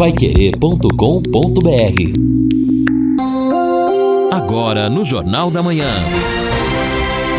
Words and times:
paiquerê.com.br 0.00 0.80
Agora 4.32 4.88
no 4.88 5.04
Jornal 5.04 5.50
da 5.50 5.62
Manhã. 5.62 5.90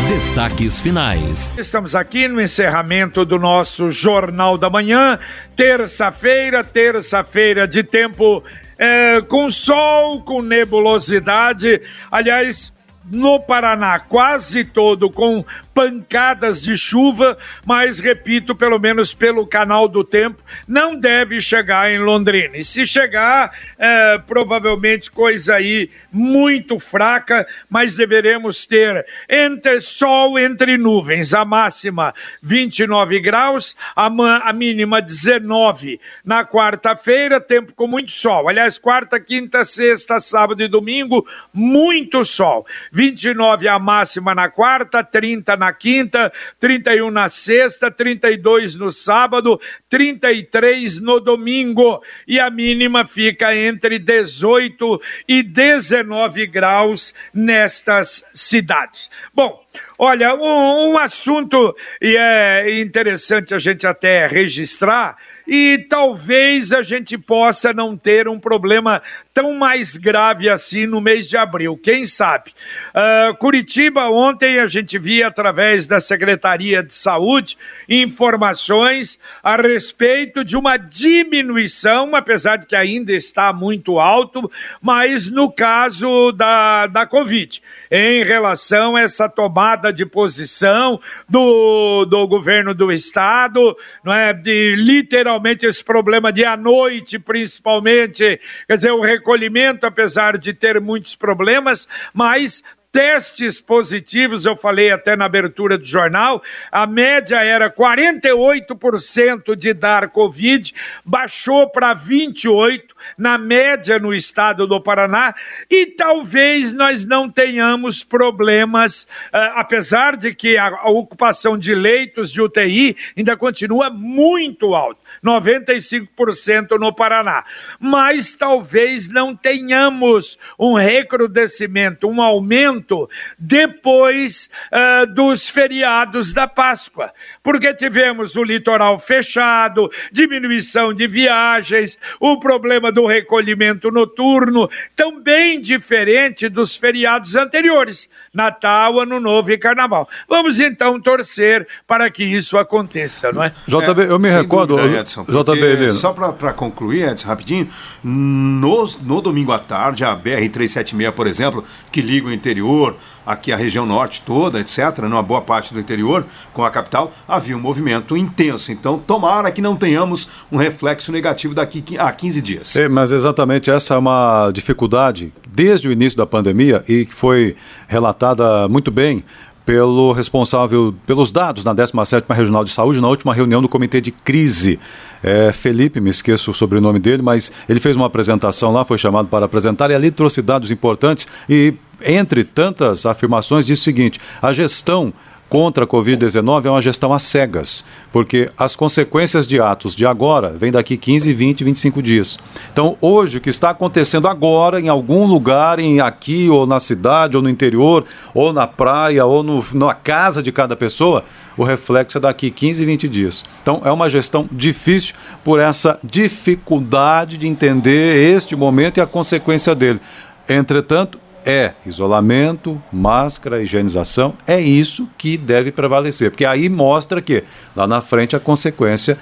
Destaques 0.08 0.78
finais. 0.78 1.52
Estamos 1.58 1.96
aqui 1.96 2.28
no 2.28 2.40
encerramento 2.40 3.24
do 3.24 3.36
nosso 3.36 3.90
Jornal 3.90 4.56
da 4.56 4.70
Manhã, 4.70 5.18
terça-feira, 5.56 6.62
terça-feira 6.62 7.66
de 7.66 7.82
tempo 7.82 8.44
é, 8.78 9.20
com 9.22 9.50
sol, 9.50 10.22
com 10.22 10.40
nebulosidade. 10.40 11.82
Aliás, 12.12 12.72
no 13.10 13.40
Paraná, 13.40 13.98
quase 13.98 14.64
todo 14.64 15.10
com 15.10 15.44
pancadas 15.74 16.62
de 16.62 16.76
chuva, 16.76 17.36
mas 17.64 17.98
repito, 17.98 18.54
pelo 18.54 18.78
menos 18.78 19.14
pelo 19.14 19.46
canal 19.46 19.88
do 19.88 20.04
tempo, 20.04 20.42
não 20.66 20.98
deve 20.98 21.40
chegar 21.40 21.90
em 21.90 21.98
Londrina. 21.98 22.56
E 22.56 22.64
se 22.64 22.86
chegar, 22.86 23.52
é, 23.78 24.18
provavelmente 24.18 25.10
coisa 25.10 25.54
aí 25.54 25.90
muito 26.10 26.78
fraca, 26.78 27.46
mas 27.68 27.94
deveremos 27.94 28.66
ter 28.66 29.06
entre 29.28 29.80
sol 29.80 30.38
entre 30.38 30.76
nuvens, 30.76 31.34
a 31.34 31.44
máxima 31.44 32.14
29 32.42 33.20
graus, 33.20 33.76
a, 33.94 34.06
a 34.06 34.52
mínima 34.52 35.00
19 35.00 36.00
na 36.24 36.44
quarta-feira, 36.44 37.40
tempo 37.40 37.74
com 37.74 37.86
muito 37.86 38.10
sol. 38.10 38.48
Aliás, 38.48 38.78
quarta, 38.78 39.18
quinta, 39.20 39.64
sexta, 39.64 40.20
sábado 40.20 40.62
e 40.62 40.68
domingo, 40.68 41.26
muito 41.52 42.24
sol. 42.24 42.66
29 42.90 43.68
a 43.68 43.78
máxima 43.78 44.34
na 44.34 44.48
quarta, 44.48 45.04
30 45.04 45.56
na 45.56 45.61
quinta, 45.70 46.32
31 46.58 47.10
na 47.10 47.28
sexta, 47.28 47.90
32 47.90 48.74
no 48.74 48.90
sábado, 48.90 49.60
33 49.90 51.02
no 51.02 51.20
domingo. 51.20 52.02
E 52.26 52.40
a 52.40 52.48
mínima 52.48 53.04
fica 53.04 53.54
entre 53.54 53.98
18 53.98 55.02
e 55.28 55.42
19 55.42 56.46
graus 56.46 57.14
nestas 57.34 58.24
cidades. 58.32 59.10
Bom, 59.34 59.62
Olha, 59.98 60.34
um, 60.34 60.90
um, 60.90 60.98
assunto 60.98 61.74
e 62.00 62.16
é 62.16 62.80
interessante 62.80 63.54
a 63.54 63.58
gente 63.58 63.86
até 63.86 64.26
registrar 64.26 65.16
e 65.46 65.86
talvez 65.88 66.72
a 66.72 66.82
gente 66.82 67.16
possa 67.16 67.72
não 67.72 67.96
ter 67.96 68.28
um 68.28 68.38
problema 68.38 69.02
tão 69.34 69.54
mais 69.54 69.96
grave 69.96 70.48
assim 70.48 70.86
no 70.86 71.00
mês 71.00 71.28
de 71.28 71.36
abril, 71.36 71.76
quem 71.76 72.04
sabe? 72.04 72.52
Uh, 72.94 73.34
Curitiba, 73.36 74.08
ontem 74.10 74.58
a 74.58 74.66
gente 74.66 74.98
via 74.98 75.28
através 75.28 75.86
da 75.86 76.00
Secretaria 76.00 76.82
de 76.82 76.94
Saúde 76.94 77.56
informações 77.88 79.18
a 79.42 79.56
respeito 79.56 80.44
de 80.44 80.56
uma 80.56 80.76
diminuição, 80.76 82.14
apesar 82.14 82.56
de 82.56 82.66
que 82.66 82.76
ainda 82.76 83.12
está 83.12 83.52
muito 83.52 83.98
alto, 83.98 84.50
mas 84.80 85.28
no 85.28 85.50
caso 85.50 86.32
da, 86.32 86.86
da 86.86 87.06
Covid, 87.06 87.62
em 87.90 88.24
relação 88.24 88.96
a 88.96 89.00
essa 89.00 89.28
tomada 89.28 89.92
de 89.92 90.04
posição 90.04 91.00
do, 91.28 92.04
do 92.04 92.26
governo 92.26 92.74
do 92.74 92.92
estado, 92.92 93.76
não 94.04 94.12
é? 94.12 94.32
De 94.32 94.76
literalmente 94.76 95.66
esse 95.66 95.82
problema 95.82 96.32
de 96.32 96.44
à 96.44 96.56
noite, 96.56 97.18
principalmente, 97.18 98.40
quer 98.66 98.76
dizer, 98.76 98.92
o 98.92 99.00
recolhimento, 99.22 99.86
apesar 99.86 100.36
de 100.36 100.52
ter 100.52 100.80
muitos 100.80 101.14
problemas, 101.14 101.88
mas 102.12 102.64
testes 102.90 103.58
positivos, 103.58 104.44
eu 104.44 104.54
falei 104.54 104.90
até 104.90 105.16
na 105.16 105.24
abertura 105.24 105.78
do 105.78 105.84
jornal, 105.84 106.42
a 106.70 106.86
média 106.86 107.42
era 107.42 107.70
48% 107.70 109.56
de 109.56 109.72
dar 109.72 110.10
Covid, 110.10 110.74
baixou 111.02 111.70
para 111.70 111.96
28%, 111.96 112.82
na 113.16 113.36
média 113.36 113.98
no 113.98 114.14
estado 114.14 114.66
do 114.66 114.80
Paraná, 114.80 115.34
e 115.68 115.86
talvez 115.86 116.72
nós 116.72 117.06
não 117.06 117.28
tenhamos 117.28 118.04
problemas, 118.04 119.04
uh, 119.32 119.56
apesar 119.56 120.16
de 120.16 120.34
que 120.34 120.56
a, 120.56 120.68
a 120.68 120.90
ocupação 120.90 121.58
de 121.58 121.74
leitos 121.74 122.30
de 122.30 122.40
UTI 122.40 122.96
ainda 123.16 123.36
continua 123.36 123.90
muito 123.90 124.74
alta. 124.74 125.01
95% 125.24 126.78
no 126.78 126.94
Paraná. 126.94 127.44
Mas 127.78 128.34
talvez 128.34 129.08
não 129.08 129.36
tenhamos 129.36 130.38
um 130.58 130.74
recrudescimento, 130.74 132.08
um 132.08 132.20
aumento 132.20 133.08
depois 133.38 134.50
uh, 134.72 135.06
dos 135.06 135.48
feriados 135.48 136.32
da 136.32 136.46
Páscoa, 136.46 137.12
porque 137.42 137.74
tivemos 137.74 138.36
o 138.36 138.44
litoral 138.44 138.98
fechado, 138.98 139.90
diminuição 140.12 140.94
de 140.94 141.06
viagens, 141.06 141.98
o 142.20 142.38
problema 142.38 142.92
do 142.92 143.06
recolhimento 143.06 143.90
noturno, 143.90 144.70
também 144.94 145.60
diferente 145.60 146.48
dos 146.48 146.76
feriados 146.76 147.34
anteriores, 147.34 148.08
Natal, 148.32 149.00
Ano 149.00 149.18
Novo 149.18 149.50
e 149.50 149.58
Carnaval. 149.58 150.08
Vamos 150.28 150.60
então 150.60 151.00
torcer 151.00 151.66
para 151.86 152.10
que 152.10 152.24
isso 152.24 152.56
aconteça, 152.56 153.32
não 153.32 153.42
é? 153.42 153.52
JB, 153.66 154.02
eu 154.08 154.18
me 154.18 154.30
recordo, 154.30 154.76
dúvida, 154.76 155.00
Edson, 155.00 155.24
JB, 155.24 155.90
só 155.90 156.12
para 156.12 156.52
concluir, 156.52 157.08
Edson, 157.08 157.28
rapidinho, 157.28 157.68
no, 158.02 158.86
no 159.02 159.20
domingo 159.20 159.52
à 159.52 159.58
tarde, 159.58 160.04
a 160.04 160.16
BR-376, 160.16 161.12
por 161.12 161.26
exemplo, 161.26 161.64
que 161.90 162.00
liga 162.00 162.28
o 162.28 162.32
interior, 162.32 162.96
aqui 163.26 163.52
a 163.52 163.56
região 163.56 163.86
norte 163.86 164.22
toda, 164.22 164.60
etc., 164.60 164.98
numa 165.02 165.22
boa 165.22 165.40
parte 165.40 165.72
do 165.72 165.80
interior, 165.80 166.24
com 166.52 166.64
a 166.64 166.70
capital, 166.70 167.12
havia 167.32 167.56
um 167.56 167.60
movimento 167.60 168.16
intenso. 168.16 168.70
Então, 168.70 168.98
tomara 168.98 169.50
que 169.50 169.62
não 169.62 169.74
tenhamos 169.74 170.28
um 170.50 170.56
reflexo 170.56 171.10
negativo 171.10 171.54
daqui 171.54 171.82
a 171.98 172.12
15 172.12 172.42
dias. 172.42 172.76
É, 172.76 172.88
mas 172.88 173.10
exatamente 173.10 173.70
essa 173.70 173.94
é 173.94 173.98
uma 173.98 174.50
dificuldade 174.52 175.32
desde 175.48 175.88
o 175.88 175.92
início 175.92 176.16
da 176.16 176.26
pandemia 176.26 176.84
e 176.88 177.06
que 177.06 177.14
foi 177.14 177.56
relatada 177.88 178.68
muito 178.68 178.90
bem 178.90 179.24
pelo 179.64 180.12
responsável 180.12 180.94
pelos 181.06 181.30
dados 181.30 181.64
na 181.64 181.74
17ª 181.74 182.34
Regional 182.34 182.64
de 182.64 182.70
Saúde 182.70 183.00
na 183.00 183.08
última 183.08 183.32
reunião 183.32 183.62
do 183.62 183.68
Comitê 183.68 184.00
de 184.00 184.10
Crise. 184.10 184.78
É, 185.22 185.52
Felipe, 185.52 186.00
me 186.00 186.10
esqueço 186.10 186.50
o 186.50 186.54
sobrenome 186.54 186.98
dele, 186.98 187.22
mas 187.22 187.52
ele 187.68 187.78
fez 187.78 187.96
uma 187.96 188.06
apresentação 188.06 188.72
lá, 188.72 188.84
foi 188.84 188.98
chamado 188.98 189.28
para 189.28 189.46
apresentar 189.46 189.90
e 189.90 189.94
ali 189.94 190.10
trouxe 190.10 190.42
dados 190.42 190.70
importantes 190.70 191.28
e, 191.48 191.74
entre 192.04 192.42
tantas 192.42 193.06
afirmações, 193.06 193.64
disse 193.64 193.82
o 193.82 193.84
seguinte: 193.84 194.20
a 194.40 194.52
gestão 194.52 195.12
contra 195.52 195.84
a 195.84 195.86
Covid-19 195.86 196.64
é 196.64 196.70
uma 196.70 196.80
gestão 196.80 197.12
às 197.12 197.24
cegas, 197.24 197.84
porque 198.10 198.50
as 198.56 198.74
consequências 198.74 199.46
de 199.46 199.60
atos 199.60 199.94
de 199.94 200.06
agora 200.06 200.54
vêm 200.56 200.72
daqui 200.72 200.96
15, 200.96 201.30
20, 201.30 201.62
25 201.62 202.02
dias. 202.02 202.38
Então, 202.72 202.96
hoje, 203.02 203.36
o 203.36 203.40
que 203.42 203.50
está 203.50 203.68
acontecendo 203.68 204.28
agora, 204.28 204.80
em 204.80 204.88
algum 204.88 205.26
lugar, 205.26 205.78
em 205.78 206.00
aqui, 206.00 206.48
ou 206.48 206.66
na 206.66 206.80
cidade, 206.80 207.36
ou 207.36 207.42
no 207.42 207.50
interior, 207.50 208.06
ou 208.32 208.50
na 208.50 208.66
praia, 208.66 209.26
ou 209.26 209.42
no, 209.42 209.62
na 209.74 209.92
casa 209.92 210.42
de 210.42 210.50
cada 210.50 210.74
pessoa, 210.74 211.22
o 211.54 211.64
reflexo 211.64 212.16
é 212.16 212.20
daqui 212.22 212.50
15, 212.50 212.86
20 212.86 213.06
dias. 213.06 213.44
Então, 213.62 213.82
é 213.84 213.92
uma 213.92 214.08
gestão 214.08 214.48
difícil 214.50 215.14
por 215.44 215.60
essa 215.60 215.98
dificuldade 216.02 217.36
de 217.36 217.46
entender 217.46 218.34
este 218.34 218.56
momento 218.56 218.96
e 218.96 219.00
a 219.02 219.06
consequência 219.06 219.74
dele. 219.74 220.00
Entretanto, 220.48 221.20
é 221.44 221.72
isolamento, 221.84 222.80
máscara, 222.92 223.62
higienização, 223.62 224.34
é 224.46 224.60
isso 224.60 225.08
que 225.16 225.36
deve 225.36 225.70
prevalecer, 225.72 226.30
porque 226.30 226.44
aí 226.44 226.68
mostra 226.68 227.20
que 227.20 227.44
lá 227.74 227.86
na 227.86 228.00
frente 228.00 228.36
a 228.36 228.40
consequência 228.40 229.18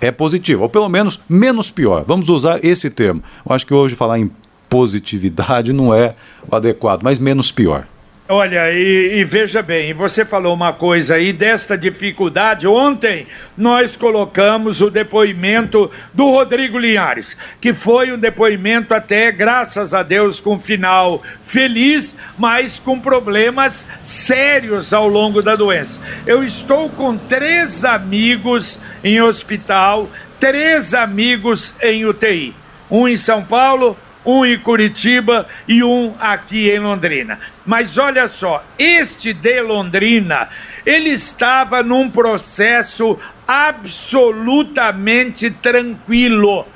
é 0.00 0.10
positiva, 0.10 0.62
ou 0.62 0.68
pelo 0.68 0.88
menos 0.88 1.20
menos 1.28 1.70
pior. 1.70 2.04
Vamos 2.06 2.28
usar 2.28 2.64
esse 2.64 2.88
termo. 2.88 3.22
Eu 3.46 3.54
acho 3.54 3.66
que 3.66 3.74
hoje 3.74 3.94
falar 3.94 4.18
em 4.18 4.30
positividade 4.68 5.72
não 5.72 5.92
é 5.92 6.14
o 6.50 6.54
adequado, 6.54 7.02
mas 7.02 7.18
menos 7.18 7.52
pior. 7.52 7.86
Olha, 8.32 8.72
e, 8.72 9.18
e, 9.18 9.24
veja 9.24 9.60
bem, 9.60 9.92
você 9.92 10.24
falou 10.24 10.54
uma 10.54 10.72
coisa 10.72 11.16
aí 11.16 11.32
desta 11.32 11.76
dificuldade. 11.76 12.64
Ontem 12.64 13.26
nós 13.58 13.96
colocamos 13.96 14.80
o 14.80 14.88
depoimento 14.88 15.90
do 16.14 16.30
Rodrigo 16.30 16.78
Linhares, 16.78 17.36
que 17.60 17.74
foi 17.74 18.12
um 18.12 18.16
depoimento 18.16 18.94
até, 18.94 19.32
graças 19.32 19.92
a 19.92 20.04
Deus, 20.04 20.38
com 20.38 20.60
final 20.60 21.20
feliz, 21.42 22.16
mas 22.38 22.78
com 22.78 23.00
problemas 23.00 23.84
sérios 24.00 24.92
ao 24.92 25.08
longo 25.08 25.42
da 25.42 25.56
doença. 25.56 26.00
Eu 26.24 26.44
estou 26.44 26.88
com 26.88 27.16
três 27.16 27.84
amigos 27.84 28.78
em 29.02 29.20
hospital, 29.20 30.08
três 30.38 30.94
amigos 30.94 31.74
em 31.82 32.06
UTI. 32.06 32.54
Um 32.88 33.08
em 33.08 33.16
São 33.16 33.42
Paulo, 33.42 33.98
um 34.24 34.44
em 34.44 34.58
Curitiba 34.58 35.48
e 35.66 35.82
um 35.82 36.14
aqui 36.18 36.70
em 36.70 36.78
Londrina. 36.78 37.40
Mas 37.64 37.96
olha 37.98 38.28
só, 38.28 38.64
este 38.78 39.32
de 39.32 39.60
Londrina, 39.60 40.48
ele 40.84 41.10
estava 41.10 41.82
num 41.82 42.10
processo 42.10 43.18
absolutamente 43.46 45.50
tranquilo 45.50 46.66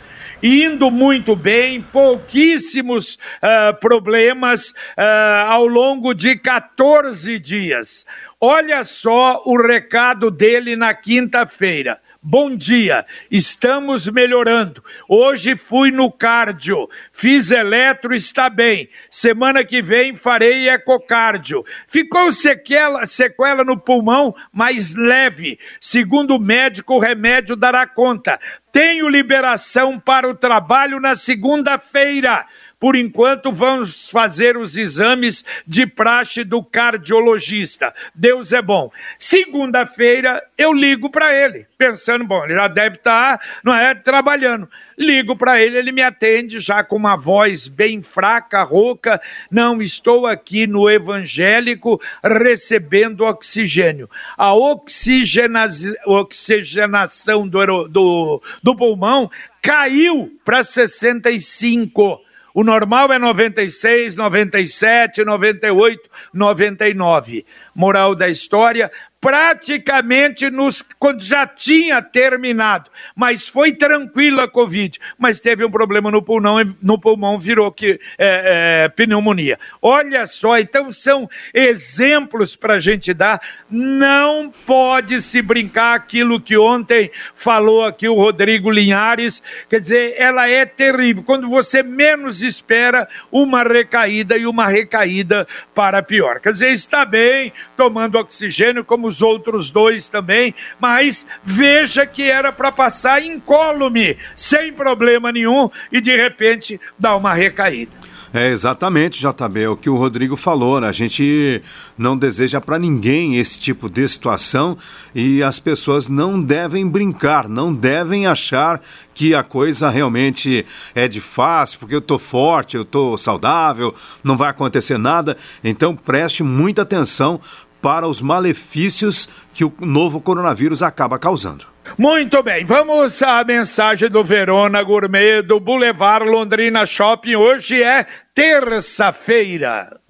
indo 0.46 0.90
muito 0.90 1.34
bem, 1.34 1.80
pouquíssimos 1.80 3.14
uh, 3.14 3.72
problemas 3.80 4.70
uh, 4.70 5.48
ao 5.48 5.66
longo 5.66 6.12
de 6.12 6.36
14 6.36 7.38
dias. 7.38 8.04
Olha 8.38 8.84
só 8.84 9.42
o 9.46 9.56
recado 9.56 10.30
dele 10.30 10.76
na 10.76 10.92
quinta-feira. 10.92 11.98
Bom 12.26 12.56
dia, 12.56 13.04
estamos 13.30 14.08
melhorando. 14.08 14.82
Hoje 15.06 15.58
fui 15.58 15.90
no 15.90 16.10
cardio, 16.10 16.88
fiz 17.12 17.50
eletro, 17.50 18.14
está 18.14 18.48
bem. 18.48 18.88
Semana 19.10 19.62
que 19.62 19.82
vem 19.82 20.16
farei 20.16 20.70
ecocardio. 20.70 21.62
Ficou 21.86 22.32
sequela, 22.32 23.06
sequela 23.06 23.62
no 23.62 23.78
pulmão, 23.78 24.34
mas 24.50 24.94
leve. 24.94 25.58
Segundo 25.78 26.36
o 26.36 26.40
médico, 26.40 26.94
o 26.94 26.98
remédio 26.98 27.54
dará 27.56 27.86
conta. 27.86 28.40
Tenho 28.72 29.06
liberação 29.06 30.00
para 30.00 30.26
o 30.26 30.34
trabalho 30.34 30.98
na 30.98 31.14
segunda-feira. 31.14 32.46
Por 32.84 32.96
enquanto, 32.96 33.50
vamos 33.50 34.10
fazer 34.10 34.58
os 34.58 34.76
exames 34.76 35.42
de 35.66 35.86
praxe 35.86 36.44
do 36.44 36.62
cardiologista. 36.62 37.94
Deus 38.14 38.52
é 38.52 38.60
bom. 38.60 38.92
Segunda-feira, 39.18 40.44
eu 40.58 40.70
ligo 40.70 41.08
para 41.08 41.32
ele, 41.32 41.66
pensando, 41.78 42.26
bom, 42.26 42.44
ele 42.44 42.52
já 42.52 42.68
deve 42.68 42.96
estar, 42.96 43.38
tá, 43.38 43.44
não 43.64 43.74
é, 43.74 43.94
trabalhando. 43.94 44.68
Ligo 44.98 45.34
para 45.34 45.62
ele, 45.62 45.78
ele 45.78 45.92
me 45.92 46.02
atende 46.02 46.60
já 46.60 46.84
com 46.84 46.94
uma 46.94 47.16
voz 47.16 47.68
bem 47.68 48.02
fraca, 48.02 48.62
rouca. 48.62 49.18
Não, 49.50 49.80
estou 49.80 50.26
aqui 50.26 50.66
no 50.66 50.90
evangélico 50.90 51.98
recebendo 52.22 53.24
oxigênio. 53.24 54.10
A 54.36 54.52
oxigena... 54.52 55.66
oxigenação 56.04 57.48
do, 57.48 57.88
do, 57.88 58.42
do 58.62 58.76
pulmão 58.76 59.30
caiu 59.62 60.30
para 60.44 60.62
65. 60.62 62.20
O 62.54 62.62
normal 62.62 63.12
é 63.12 63.18
96, 63.18 64.14
97, 64.14 65.24
98, 65.24 66.08
99. 66.32 67.44
Moral 67.74 68.14
da 68.14 68.28
história: 68.28 68.92
praticamente 69.24 70.50
nos, 70.50 70.82
quando 70.98 71.22
já 71.22 71.46
tinha 71.46 72.02
terminado, 72.02 72.90
mas 73.16 73.48
foi 73.48 73.72
tranquila 73.72 74.44
a 74.44 74.48
Covid, 74.48 75.00
mas 75.16 75.40
teve 75.40 75.64
um 75.64 75.70
problema 75.70 76.10
no 76.10 76.20
pulmão, 76.20 76.76
no 76.82 77.00
pulmão 77.00 77.38
virou 77.38 77.72
que 77.72 77.98
é, 78.18 78.84
é, 78.84 78.88
pneumonia. 78.90 79.58
Olha 79.80 80.26
só, 80.26 80.58
então 80.58 80.92
são 80.92 81.26
exemplos 81.54 82.54
para 82.54 82.74
a 82.74 82.78
gente 82.78 83.14
dar. 83.14 83.40
Não 83.70 84.52
pode 84.66 85.18
se 85.22 85.40
brincar 85.40 85.94
aquilo 85.94 86.38
que 86.38 86.58
ontem 86.58 87.10
falou 87.34 87.82
aqui 87.82 88.06
o 88.06 88.14
Rodrigo 88.14 88.70
Linhares, 88.70 89.42
quer 89.70 89.80
dizer, 89.80 90.16
ela 90.18 90.50
é 90.50 90.66
terrível. 90.66 91.22
Quando 91.22 91.48
você 91.48 91.82
menos 91.82 92.42
espera, 92.42 93.08
uma 93.32 93.62
recaída 93.62 94.36
e 94.36 94.46
uma 94.46 94.68
recaída 94.68 95.48
para 95.74 96.02
pior. 96.02 96.40
Quer 96.40 96.52
dizer, 96.52 96.72
está 96.72 97.06
bem 97.06 97.54
tomando 97.74 98.18
oxigênio 98.18 98.84
como 98.84 99.13
os 99.14 99.22
outros 99.22 99.70
dois 99.70 100.08
também, 100.08 100.54
mas 100.80 101.26
veja 101.44 102.04
que 102.04 102.28
era 102.28 102.50
para 102.50 102.72
passar 102.72 103.22
incólume, 103.22 104.16
sem 104.34 104.72
problema 104.72 105.30
nenhum, 105.30 105.70
e 105.92 106.00
de 106.00 106.14
repente 106.16 106.80
dá 106.98 107.14
uma 107.16 107.32
recaída. 107.32 107.92
É 108.36 108.48
exatamente, 108.48 109.20
JB, 109.20 109.62
é 109.62 109.68
o 109.68 109.76
que 109.76 109.88
o 109.88 109.96
Rodrigo 109.96 110.34
falou, 110.34 110.80
né? 110.80 110.88
A 110.88 110.92
gente 110.92 111.62
não 111.96 112.16
deseja 112.16 112.60
para 112.60 112.80
ninguém 112.80 113.36
esse 113.36 113.60
tipo 113.60 113.88
de 113.88 114.08
situação 114.08 114.76
e 115.14 115.40
as 115.40 115.60
pessoas 115.60 116.08
não 116.08 116.42
devem 116.42 116.84
brincar, 116.84 117.48
não 117.48 117.72
devem 117.72 118.26
achar 118.26 118.80
que 119.14 119.36
a 119.36 119.44
coisa 119.44 119.88
realmente 119.88 120.66
é 120.96 121.06
de 121.06 121.20
fácil, 121.20 121.78
porque 121.78 121.94
eu 121.94 122.00
tô 122.00 122.18
forte, 122.18 122.76
eu 122.76 122.84
tô 122.84 123.16
saudável, 123.16 123.94
não 124.24 124.36
vai 124.36 124.50
acontecer 124.50 124.98
nada. 124.98 125.36
Então 125.62 125.94
preste 125.94 126.42
muita 126.42 126.82
atenção 126.82 127.40
para 127.84 128.08
os 128.08 128.22
malefícios 128.22 129.28
que 129.52 129.62
o 129.62 129.70
novo 129.78 130.18
coronavírus 130.18 130.82
acaba 130.82 131.18
causando. 131.18 131.66
Muito 131.98 132.42
bem, 132.42 132.64
vamos 132.64 133.22
à 133.22 133.44
mensagem 133.44 134.08
do 134.08 134.24
Verona 134.24 134.82
Gourmet 134.82 135.42
do 135.42 135.60
Boulevard 135.60 136.26
Londrina 136.26 136.86
Shopping. 136.86 137.36
Hoje 137.36 137.82
é 137.82 138.06
terça-feira. 138.34 140.00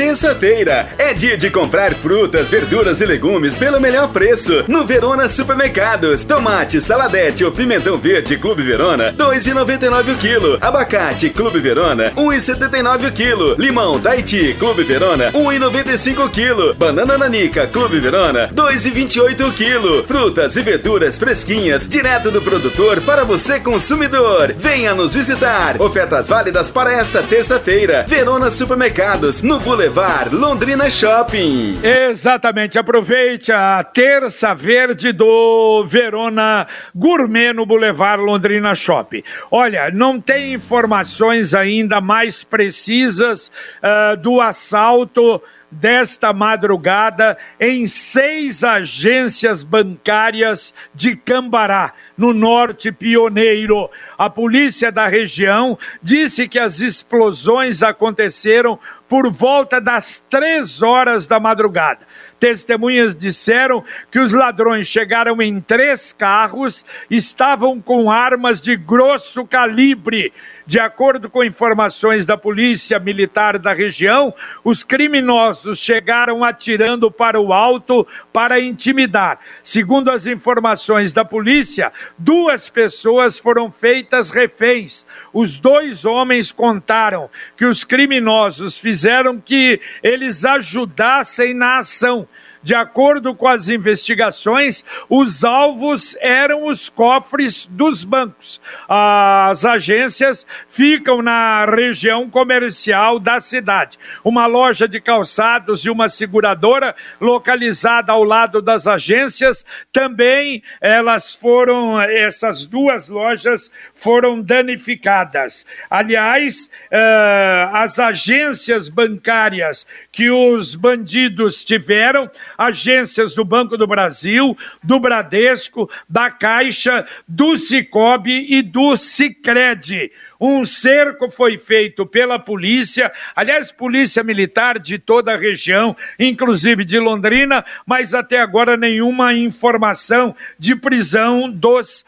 Terça-feira 0.00 0.88
é 0.96 1.12
dia 1.12 1.36
de 1.36 1.50
comprar 1.50 1.94
frutas, 1.94 2.48
verduras 2.48 3.02
e 3.02 3.04
legumes 3.04 3.54
pelo 3.54 3.78
melhor 3.78 4.08
preço 4.08 4.64
no 4.66 4.86
Verona 4.86 5.28
Supermercados. 5.28 6.24
Tomate, 6.24 6.80
saladete 6.80 7.44
ou 7.44 7.52
pimentão 7.52 7.98
verde 7.98 8.38
Clube 8.38 8.62
Verona, 8.62 9.12
2,99 9.12 10.14
o 10.14 10.16
quilo. 10.16 10.56
Abacate 10.58 11.28
Clube 11.28 11.60
Verona, 11.60 12.12
1,79 12.12 13.08
o 13.08 13.12
quilo. 13.12 13.54
Limão 13.58 14.00
Tahiti 14.00 14.56
Clube 14.58 14.84
Verona, 14.84 15.32
1,95 15.32 16.24
o 16.24 16.30
quilo. 16.30 16.74
Banana 16.74 17.18
Nanica 17.18 17.66
Clube 17.66 18.00
Verona, 18.00 18.48
2,28 18.54 19.50
o 19.50 19.52
quilo. 19.52 20.04
Frutas 20.06 20.56
e 20.56 20.62
verduras 20.62 21.18
fresquinhas, 21.18 21.86
direto 21.86 22.30
do 22.30 22.40
produtor 22.40 23.02
para 23.02 23.22
você 23.22 23.60
consumidor. 23.60 24.54
Venha 24.56 24.94
nos 24.94 25.12
visitar. 25.12 25.78
Ofertas 25.78 26.26
válidas 26.26 26.70
para 26.70 26.90
esta 26.90 27.22
terça-feira. 27.22 28.06
Verona 28.08 28.50
Supermercados, 28.50 29.42
no 29.42 29.60
Boulevard 29.60 29.89
Boulevard 29.90 30.32
Londrina 30.32 30.88
Shopping. 30.88 31.80
Exatamente, 31.82 32.78
aproveite 32.78 33.50
a 33.50 33.82
terça 33.82 34.54
verde 34.54 35.10
do 35.10 35.84
Verona 35.84 36.68
Gourmet 36.94 37.52
no 37.52 37.66
Boulevard 37.66 38.22
Londrina 38.22 38.72
Shopping. 38.72 39.24
Olha, 39.50 39.90
não 39.90 40.20
tem 40.20 40.52
informações 40.52 41.54
ainda 41.54 42.00
mais 42.00 42.44
precisas 42.44 43.50
uh, 43.82 44.16
do 44.16 44.40
assalto 44.40 45.42
desta 45.70 46.32
madrugada 46.32 47.36
em 47.58 47.86
seis 47.86 48.64
agências 48.64 49.62
bancárias 49.64 50.74
de 50.94 51.16
Cambará, 51.16 51.92
no 52.20 52.34
norte 52.34 52.92
pioneiro. 52.92 53.88
A 54.18 54.28
polícia 54.28 54.92
da 54.92 55.06
região 55.06 55.78
disse 56.02 56.46
que 56.46 56.58
as 56.58 56.80
explosões 56.80 57.82
aconteceram 57.82 58.78
por 59.08 59.30
volta 59.32 59.80
das 59.80 60.22
três 60.28 60.82
horas 60.82 61.26
da 61.26 61.40
madrugada. 61.40 62.06
Testemunhas 62.38 63.16
disseram 63.18 63.82
que 64.10 64.18
os 64.18 64.34
ladrões 64.34 64.86
chegaram 64.86 65.40
em 65.40 65.62
três 65.62 66.12
carros, 66.12 66.84
estavam 67.10 67.80
com 67.80 68.10
armas 68.10 68.60
de 68.60 68.76
grosso 68.76 69.46
calibre 69.46 70.30
de 70.70 70.78
acordo 70.78 71.28
com 71.28 71.42
informações 71.42 72.24
da 72.24 72.36
Polícia 72.36 72.96
Militar 73.00 73.58
da 73.58 73.74
região, 73.74 74.32
os 74.62 74.84
criminosos 74.84 75.80
chegaram 75.80 76.44
atirando 76.44 77.10
para 77.10 77.40
o 77.40 77.52
alto 77.52 78.06
para 78.32 78.60
intimidar. 78.60 79.40
Segundo 79.64 80.12
as 80.12 80.28
informações 80.28 81.12
da 81.12 81.24
polícia, 81.24 81.92
duas 82.16 82.70
pessoas 82.70 83.36
foram 83.36 83.68
feitas 83.68 84.30
reféns. 84.30 85.04
Os 85.32 85.58
dois 85.58 86.04
homens 86.04 86.52
contaram 86.52 87.28
que 87.56 87.64
os 87.64 87.82
criminosos 87.82 88.78
fizeram 88.78 89.40
que 89.40 89.80
eles 90.04 90.44
ajudassem 90.44 91.52
na 91.52 91.78
ação 91.78 92.28
de 92.62 92.74
acordo 92.74 93.34
com 93.34 93.48
as 93.48 93.68
investigações, 93.68 94.84
os 95.08 95.44
alvos 95.44 96.16
eram 96.20 96.66
os 96.66 96.88
cofres 96.88 97.66
dos 97.66 98.04
bancos. 98.04 98.60
As 98.88 99.64
agências 99.64 100.46
ficam 100.68 101.22
na 101.22 101.64
região 101.64 102.28
comercial 102.28 103.18
da 103.18 103.40
cidade. 103.40 103.98
Uma 104.22 104.46
loja 104.46 104.86
de 104.86 105.00
calçados 105.00 105.84
e 105.84 105.90
uma 105.90 106.08
seguradora 106.08 106.94
localizada 107.20 108.12
ao 108.12 108.24
lado 108.24 108.60
das 108.60 108.86
agências 108.86 109.64
também 109.92 110.62
elas 110.80 111.34
foram 111.34 112.00
essas 112.00 112.66
duas 112.66 113.08
lojas 113.08 113.70
foram 113.94 114.40
danificadas. 114.40 115.66
Aliás, 115.90 116.70
eh, 116.90 117.68
as 117.72 117.98
agências 117.98 118.88
bancárias 118.88 119.86
que 120.12 120.30
os 120.30 120.74
bandidos 120.74 121.64
tiveram 121.64 122.30
agências 122.60 123.34
do 123.34 123.42
Banco 123.42 123.78
do 123.78 123.86
Brasil, 123.86 124.54
do 124.82 125.00
Bradesco, 125.00 125.90
da 126.06 126.30
Caixa, 126.30 127.06
do 127.26 127.56
Cicobi 127.56 128.54
e 128.54 128.60
do 128.60 128.96
Sicredi. 128.96 130.12
Um 130.38 130.66
cerco 130.66 131.30
foi 131.30 131.56
feito 131.56 132.04
pela 132.04 132.38
polícia, 132.38 133.10
aliás, 133.34 133.72
polícia 133.72 134.22
militar 134.22 134.78
de 134.78 134.98
toda 134.98 135.32
a 135.32 135.38
região, 135.38 135.96
inclusive 136.18 136.84
de 136.84 136.98
Londrina, 136.98 137.64
mas 137.86 138.14
até 138.14 138.40
agora 138.40 138.76
nenhuma 138.76 139.32
informação 139.32 140.36
de 140.58 140.76
prisão 140.76 141.50
dos 141.50 142.04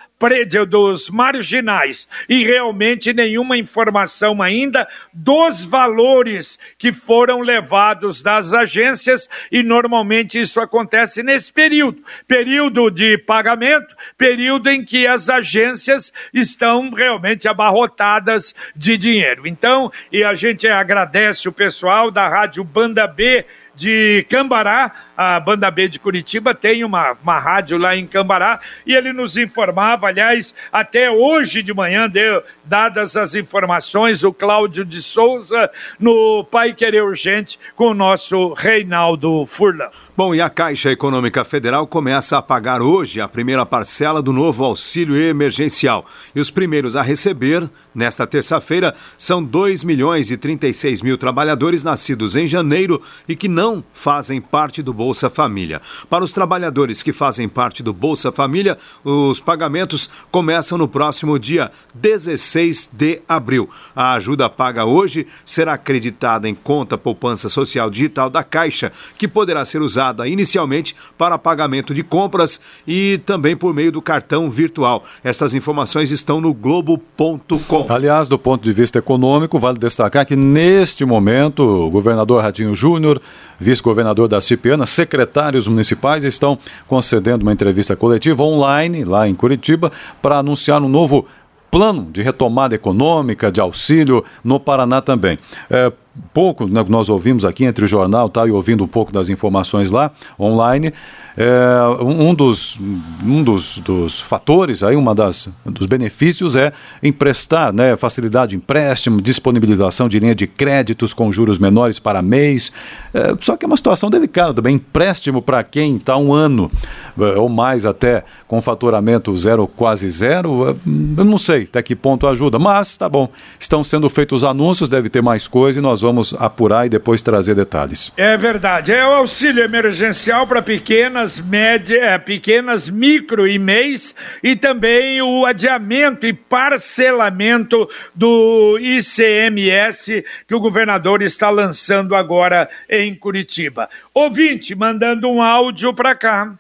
dos 0.69 1.11
marginais. 1.11 2.09
E 2.29 2.45
realmente 2.45 3.13
nenhuma 3.13 3.57
informação 3.57 4.41
ainda 4.43 4.87
dos 5.13 5.65
valores 5.65 6.59
que 6.79 6.93
foram 6.93 7.41
levados 7.41 8.23
das 8.23 8.53
agências. 8.53 9.29
E 9.51 9.63
normalmente 9.63 10.41
isso 10.41 10.61
acontece 10.61 11.23
nesse 11.23 11.53
período, 11.53 12.03
período 12.27 12.91
de 12.91 13.19
pagamento, 13.19 13.95
período 14.17 14.71
em 14.71 14.85
que 14.85 15.07
as 15.07 15.29
agências 15.29 16.13
estão 16.33 16.91
realmente 16.91 17.49
abarrotadas 17.49 18.55
de 18.75 18.97
dinheiro. 18.97 19.47
Então, 19.47 19.91
e 20.11 20.23
a 20.23 20.35
gente 20.35 20.69
agradece 20.69 21.49
o 21.49 21.53
pessoal 21.53 22.11
da 22.11 22.29
Rádio 22.29 22.65
Banda 22.65 23.07
B 23.07 23.45
de 23.75 24.27
Cambará 24.29 24.93
a 25.17 25.39
Banda 25.41 25.71
B 25.71 25.89
de 25.89 25.99
Curitiba 25.99 26.55
tem 26.55 26.85
uma, 26.85 27.17
uma 27.23 27.39
rádio 27.39 27.79
lá 27.79 27.97
em 27.97 28.07
Cambará 28.07 28.61
e 28.87 28.95
ele 28.95 29.13
nos 29.13 29.37
informava, 29.37 30.09
aliás, 30.09 30.55
até 30.73 31.11
hoje 31.11 31.63
de 31.63 31.73
manhã, 31.73 32.09
deu, 32.09 32.43
dadas 32.65 33.17
as 33.17 33.35
informações, 33.35 34.25
o 34.25 34.33
Cláudio 34.33 34.85
de 34.85 35.03
Souza 35.03 35.71
no 35.99 36.45
Pai 36.45 36.73
Querer 36.73 37.03
Urgente 37.03 37.59
com 37.77 37.89
o 37.89 37.95
nosso 37.95 38.53
Reinaldo 38.55 39.45
Furlan. 39.47 39.89
Bom, 40.15 40.35
e 40.35 40.41
a 40.41 40.51
Caixa 40.51 40.91
Econômica 40.91 41.43
Federal 41.43 41.87
começa 41.87 42.37
a 42.37 42.43
pagar 42.43 42.83
hoje 42.83 43.21
a 43.21 43.27
primeira 43.27 43.65
parcela 43.65 44.21
do 44.21 44.33
novo 44.33 44.63
auxílio 44.63 45.17
emergencial. 45.17 46.05
E 46.35 46.41
os 46.41 46.51
primeiros 46.51 46.97
a 46.97 47.03
receber, 47.03 47.69
nesta 47.95 48.27
terça-feira, 48.27 48.95
são 49.17 49.43
2 49.43 49.83
milhões 49.85 50.31
e 50.31 50.37
36 50.37 51.01
mil 51.01 51.17
trabalhadores 51.17 51.83
nascidos 51.83 52.37
em 52.37 52.47
janeiro 52.47 53.01
e 53.27 53.35
que 53.35 53.49
não 53.49 53.83
fazem 53.93 54.41
parte 54.41 54.83
do 54.83 54.93
Bolsa 55.03 55.29
Família. 55.29 55.83
Para 56.09 56.23
os 56.23 56.33
trabalhadores 56.33 57.03
que 57.03 57.13
fazem 57.13 57.49
parte 57.49 57.83
do 57.83 57.93
Bolsa 57.93 58.31
Família, 58.31 58.79
os 59.03 59.41
pagamentos 59.41 60.09
começam 60.31 60.79
no 60.79 60.87
próximo 60.87 61.41
dia 61.41 61.73
16 61.93 62.91
de 62.93 63.21
abril. 63.29 63.69
A 63.97 64.13
ajuda 64.13 64.49
paga 64.49 64.85
hoje 64.85 65.27
será 65.45 65.73
acreditada 65.73 66.49
em 66.49 66.55
conta 66.55 66.97
poupança 66.97 67.49
social 67.49 67.91
digital 67.91 68.31
da 68.31 68.45
Caixa, 68.45 68.93
que 69.19 69.27
poderá 69.27 69.65
ser 69.65 69.83
usada 69.83 70.29
inicialmente 70.29 70.95
para 71.19 71.37
pagamento 71.37 71.93
de 71.93 72.05
compras 72.05 72.61
e 72.87 73.21
também 73.27 73.57
por 73.57 73.75
meio 73.75 73.91
do 73.91 74.01
cartão 74.01 74.49
virtual. 74.49 75.03
Essas 75.25 75.53
informações 75.53 76.13
estão 76.13 76.41
no 76.41 76.55
globo.com. 76.55 77.87
Aliás, 77.89 78.29
do 78.29 78.39
ponto 78.39 78.63
de 78.63 78.73
vista 78.73 79.01
econômico, 79.01 79.59
vale 79.59 79.81
destacar 79.81 80.25
que 80.25 80.37
neste 80.37 81.05
momento 81.05 81.61
o 81.65 81.91
governador 81.91 82.41
Radinho 82.41 82.73
Júnior, 82.73 83.21
vice-governador 83.63 84.29
da 84.29 84.41
Cipiana, 84.41 84.85
secretários 84.85 85.67
municipais 85.67 86.25
estão 86.25 86.59
concedendo 86.87 87.43
uma 87.43 87.53
entrevista 87.53 87.97
coletiva 87.97 88.43
online 88.43 89.05
lá 89.05 89.29
em 89.29 89.35
Curitiba 89.35 89.91
para 90.21 90.39
anunciar 90.39 90.83
um 90.83 90.89
novo 90.89 91.27
plano 91.71 92.11
de 92.13 92.21
retomada 92.21 92.75
econômica, 92.75 93.51
de 93.51 93.59
auxílio 93.59 94.23
no 94.45 94.61
Paraná 94.61 95.01
também. 95.01 95.39
É, 95.71 95.91
pouco 96.33 96.67
né, 96.67 96.85
nós 96.89 97.09
ouvimos 97.09 97.45
aqui 97.45 97.65
entre 97.65 97.85
o 97.85 97.89
jornal 97.89 98.29
tá, 98.29 98.47
e 98.47 98.51
ouvindo 98.51 98.85
um 98.85 98.89
pouco 98.89 99.13
das 99.13 99.29
informações 99.29 99.91
lá 99.91 100.11
online, 100.39 100.93
é, 101.37 102.03
um 102.03 102.35
dos, 102.35 102.79
um 103.25 103.43
dos, 103.43 103.79
dos 103.79 104.21
fatores, 104.21 104.83
aí, 104.83 104.97
uma 104.97 105.15
das, 105.15 105.49
dos 105.65 105.87
benefícios 105.87 106.57
é 106.57 106.73
emprestar, 107.03 107.73
né, 107.73 107.97
facilidade 107.97 108.51
de 108.51 108.57
empréstimo, 108.57 109.21
disponibilização 109.21 110.09
de 110.09 110.19
linha 110.19 110.35
de 110.35 110.47
créditos 110.47 111.15
com 111.15 111.33
juros 111.33 111.59
menores 111.59 111.99
para 111.99 112.21
mês. 112.21 112.73
É, 113.15 113.35
só 113.41 113.57
que 113.57 113.65
é 113.65 113.67
uma 113.67 113.77
situação 113.77 114.11
delicada 114.11 114.55
também. 114.55 114.77
Empréstimo 114.77 115.41
para 115.41 115.63
quem 115.65 115.97
está 115.97 116.17
um 116.17 116.33
ano 116.33 116.71
é, 117.19 117.39
ou 117.39 117.49
mais 117.49 117.87
até 117.87 118.25
com 118.47 118.61
faturamento 118.61 119.35
zero, 119.37 119.67
quase 119.67 120.11
zero, 120.11 120.71
é, 120.71 120.75
eu 121.19 121.25
não 121.25 121.39
sei 121.39 121.63
até 121.63 121.83
que 121.83 121.97
ponto 121.97 122.27
ajuda, 122.27 122.59
mas 122.59 122.97
tá 122.97 123.09
bom. 123.09 123.29
Estão 123.59 123.83
sendo 123.83 124.09
feitos 124.11 124.45
anúncios, 124.45 124.89
deve 124.89 125.09
ter 125.09 125.23
mais 125.23 125.47
coisa 125.47 125.79
e 125.79 125.83
nós 125.83 126.02
vamos 126.03 126.35
apurar 126.39 126.87
e 126.87 126.89
depois 126.89 127.23
trazer 127.23 127.55
detalhes. 127.55 128.13
É 128.17 128.37
verdade. 128.37 128.93
É 128.93 129.07
o 129.07 129.13
auxílio 129.13 129.65
emergencial 129.65 130.47
para 130.47 130.61
pequenas 130.61 130.83
pequenas, 130.83 131.41
média, 131.41 132.05
é, 132.05 132.19
pequenas, 132.19 132.89
micro 132.89 133.47
e 133.47 133.59
mês 133.59 134.15
e 134.43 134.57
também 134.57 135.23
o 135.23 135.47
adiamento 135.47 136.27
e 136.27 136.33
parcelamento 136.33 137.89
do 138.15 138.79
ICMS 138.81 140.25
que 140.47 140.55
o 140.55 140.61
governador 140.61 141.23
está 141.23 141.51
lançando 141.51 142.15
agora 142.15 142.69
em 142.91 143.15
Curitiba. 143.15 143.89
Ouvinte, 144.13 144.75
mandando 144.75 145.29
um 145.29 145.41
áudio 145.41 145.95
para 145.95 146.15
cá. 146.15 146.53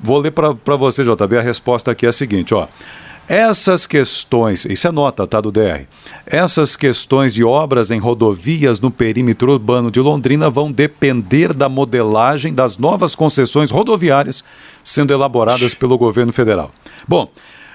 Vou 0.00 0.20
ler 0.20 0.30
para 0.30 0.76
você, 0.76 1.02
JB, 1.02 1.38
a 1.38 1.42
resposta 1.42 1.90
aqui 1.90 2.06
é 2.06 2.10
a 2.10 2.12
seguinte, 2.12 2.54
ó. 2.54 2.68
Essas 3.28 3.86
questões, 3.86 4.64
isso 4.64 4.88
é 4.88 4.90
nota, 4.90 5.26
tá, 5.26 5.38
do 5.38 5.52
DR. 5.52 5.84
Essas 6.24 6.76
questões 6.76 7.34
de 7.34 7.44
obras 7.44 7.90
em 7.90 7.98
rodovias 7.98 8.80
no 8.80 8.90
perímetro 8.90 9.52
urbano 9.52 9.90
de 9.90 10.00
Londrina 10.00 10.48
vão 10.48 10.72
depender 10.72 11.52
da 11.52 11.68
modelagem 11.68 12.54
das 12.54 12.78
novas 12.78 13.14
concessões 13.14 13.70
rodoviárias 13.70 14.42
sendo 14.82 15.12
elaboradas 15.12 15.74
pelo 15.74 15.98
governo 15.98 16.32
federal. 16.32 16.70
Bom, 17.06 17.30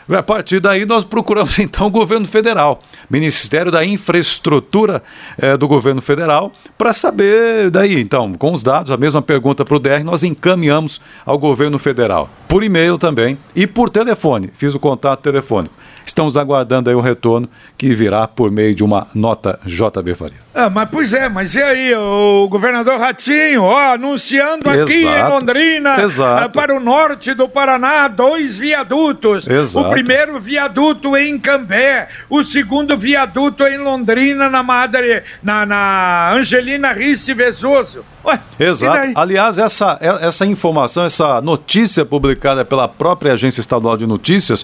a 0.09 0.23
partir 0.23 0.59
daí, 0.59 0.85
nós 0.85 1.03
procuramos 1.03 1.57
então 1.59 1.87
o 1.87 1.89
governo 1.89 2.27
federal, 2.27 2.81
Ministério 3.09 3.71
da 3.71 3.85
Infraestrutura 3.85 5.03
é, 5.37 5.55
do 5.55 5.67
governo 5.67 6.01
federal, 6.01 6.51
para 6.77 6.93
saber 6.93 7.69
daí, 7.69 7.99
então, 7.99 8.33
com 8.33 8.51
os 8.51 8.63
dados, 8.63 8.91
a 8.91 8.97
mesma 8.97 9.21
pergunta 9.21 9.63
para 9.63 9.75
o 9.75 9.79
DR, 9.79 10.03
nós 10.03 10.23
encaminhamos 10.23 10.99
ao 11.25 11.37
governo 11.37 11.79
federal, 11.79 12.29
por 12.47 12.63
e-mail 12.63 12.97
também 12.97 13.37
e 13.55 13.65
por 13.65 13.89
telefone. 13.89 14.49
Fiz 14.53 14.73
o 14.73 14.79
contato 14.79 15.21
telefônico. 15.21 15.73
Estamos 16.05 16.37
aguardando 16.37 16.89
aí 16.89 16.95
o 16.95 17.01
retorno 17.01 17.49
que 17.77 17.93
virá 17.93 18.27
por 18.27 18.51
meio 18.51 18.73
de 18.75 18.83
uma 18.83 19.07
nota 19.13 19.59
JB 19.65 20.15
Faria. 20.15 20.43
Ah, 20.55 20.69
mas 20.69 20.87
pois 20.91 21.13
é, 21.15 21.27
mas 21.27 21.55
e 21.55 21.61
aí, 21.61 21.95
o 21.95 22.47
governador 22.47 22.99
Ratinho, 22.99 23.63
ó, 23.63 23.93
anunciando 23.93 24.69
aqui 24.69 24.93
Exato. 24.93 25.17
em 25.17 25.29
Londrina, 25.29 26.01
Exato. 26.01 26.51
para 26.51 26.75
o 26.75 26.79
norte 26.79 27.33
do 27.33 27.49
Paraná, 27.49 28.07
dois 28.07 28.57
viadutos. 28.57 29.47
Exato. 29.47 29.87
O 29.87 29.91
primeiro 29.91 30.39
viaduto 30.39 31.17
em 31.17 31.39
Cambé, 31.39 32.07
o 32.29 32.43
segundo 32.43 32.95
viaduto 32.95 33.63
em 33.63 33.79
Londrina, 33.79 34.47
na 34.47 34.61
Madre, 34.61 35.23
na, 35.41 35.65
na 35.65 36.33
Angelina 36.33 36.93
Risse 36.93 37.33
Vezoso. 37.33 38.05
Ué, 38.23 38.39
Exato. 38.59 39.11
Aliás, 39.15 39.57
essa, 39.57 39.97
essa 40.21 40.45
informação, 40.45 41.03
essa 41.03 41.41
notícia 41.41 42.05
publicada 42.05 42.63
pela 42.63 42.87
própria 42.87 43.33
Agência 43.33 43.59
Estadual 43.59 43.97
de 43.97 44.05
Notícias 44.05 44.63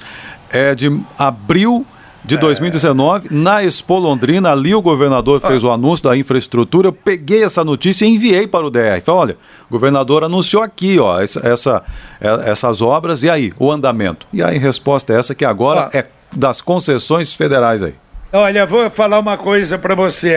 é 0.52 0.76
de 0.76 0.90
abril 1.18 1.86
de 2.24 2.38
2019, 2.38 3.28
é. 3.28 3.34
na 3.34 3.64
Expo 3.64 3.98
Londrina, 3.98 4.52
ali 4.52 4.76
o 4.76 4.82
governador 4.82 5.40
fez 5.40 5.64
ah. 5.64 5.70
o 5.70 5.72
anúncio 5.72 6.10
da 6.10 6.18
infraestrutura, 6.18 6.90
eu 6.90 6.94
peguei 6.94 7.44
essa 7.44 7.64
notícia 7.64 8.06
e 8.06 8.10
enviei 8.10 8.46
para 8.46 8.66
o 8.66 8.70
DR. 8.70 9.02
Falei, 9.04 9.22
olha, 9.22 9.38
o 9.70 9.72
governador 9.72 10.24
anunciou 10.24 10.62
aqui, 10.62 11.00
ó, 11.00 11.20
essa, 11.20 11.40
essa, 11.48 11.84
é, 12.20 12.52
essas 12.52 12.82
obras, 12.82 13.24
e 13.24 13.30
aí, 13.30 13.54
o 13.58 13.72
andamento? 13.72 14.28
E 14.34 14.44
aí, 14.44 14.58
resposta 14.58 15.14
é 15.14 15.18
essa, 15.18 15.34
que 15.34 15.46
agora 15.46 15.90
ah. 15.94 15.98
é 15.98 16.06
das 16.32 16.62
concessões 16.62 17.34
federais 17.34 17.82
aí. 17.82 17.96
Olha, 18.32 18.64
vou 18.64 18.92
falar 18.92 19.18
uma 19.18 19.40
coisa 19.40 19.76
para 19.80 19.96
você. 19.96 20.36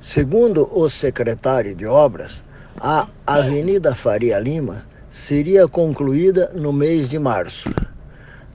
Segundo 0.00 0.68
o 0.72 0.88
secretário 0.88 1.74
de 1.74 1.86
Obras, 1.86 2.42
a 2.80 3.06
Avenida 3.26 3.94
Faria 3.94 4.38
Lima 4.38 4.84
seria 5.14 5.68
concluída 5.68 6.50
no 6.56 6.72
mês 6.72 7.08
de 7.08 7.20
março. 7.20 7.70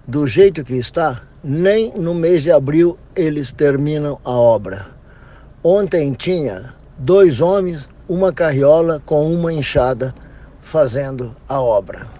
Do 0.05 0.27
jeito 0.27 0.61
que 0.61 0.75
está, 0.75 1.21
nem 1.41 1.93
no 1.93 2.13
mês 2.13 2.43
de 2.43 2.51
abril 2.51 2.97
eles 3.15 3.53
terminam 3.53 4.19
a 4.25 4.33
obra. 4.33 4.87
Ontem 5.63 6.11
tinha 6.11 6.73
dois 6.97 7.39
homens, 7.39 7.87
uma 8.09 8.33
carriola 8.33 9.01
com 9.05 9.33
uma 9.33 9.53
enxada 9.53 10.13
fazendo 10.59 11.33
a 11.47 11.61
obra. 11.61 12.18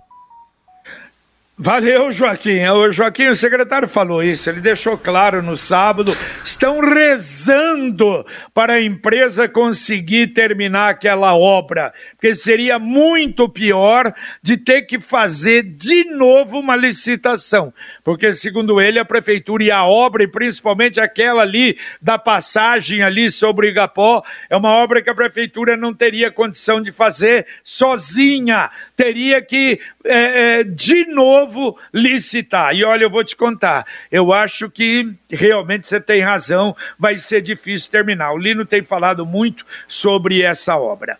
Valeu, 1.61 2.09
Joaquim. 2.09 2.65
O 2.69 2.89
Joaquim, 2.89 3.27
o 3.27 3.35
secretário 3.35 3.85
falou 3.85 4.23
isso, 4.23 4.49
ele 4.49 4.61
deixou 4.61 4.97
claro 4.97 5.43
no 5.43 5.57
sábado. 5.57 6.15
Estão 6.41 6.79
rezando 6.79 8.25
para 8.53 8.75
a 8.75 8.81
empresa 8.81 9.45
conseguir 9.45 10.27
terminar 10.27 10.87
aquela 10.87 11.35
obra, 11.35 11.93
porque 12.11 12.33
seria 12.33 12.79
muito 12.79 13.49
pior 13.49 14.13
de 14.41 14.55
ter 14.55 14.83
que 14.83 15.01
fazer 15.01 15.63
de 15.63 16.05
novo 16.05 16.57
uma 16.57 16.77
licitação. 16.77 17.73
Porque, 18.05 18.33
segundo 18.33 18.79
ele, 18.79 18.97
a 18.97 19.03
prefeitura 19.03 19.61
e 19.61 19.69
a 19.69 19.83
obra, 19.83 20.23
e 20.23 20.27
principalmente 20.29 21.01
aquela 21.01 21.41
ali 21.41 21.77
da 22.01 22.17
passagem 22.17 23.03
ali 23.03 23.29
sobre 23.29 23.67
o 23.67 23.69
Igapó, 23.69 24.23
é 24.49 24.55
uma 24.55 24.71
obra 24.71 25.01
que 25.01 25.09
a 25.09 25.15
prefeitura 25.15 25.75
não 25.75 25.93
teria 25.93 26.31
condição 26.31 26.81
de 26.81 26.93
fazer 26.93 27.45
sozinha. 27.65 28.71
Teria 28.95 29.41
que, 29.41 29.81
é, 30.05 30.59
é, 30.59 30.63
de 30.63 31.05
novo, 31.07 31.48
novo 31.49 31.75
licitar. 31.93 32.75
E 32.75 32.83
olha, 32.83 33.03
eu 33.03 33.09
vou 33.09 33.23
te 33.23 33.35
contar, 33.35 33.85
eu 34.11 34.31
acho 34.31 34.69
que 34.69 35.11
realmente 35.29 35.87
você 35.87 35.99
tem 35.99 36.21
razão, 36.21 36.75
vai 36.97 37.17
ser 37.17 37.41
difícil 37.41 37.89
terminar. 37.89 38.31
O 38.33 38.37
Lino 38.37 38.65
tem 38.65 38.83
falado 38.83 39.25
muito 39.25 39.65
sobre 39.87 40.43
essa 40.43 40.77
obra. 40.77 41.17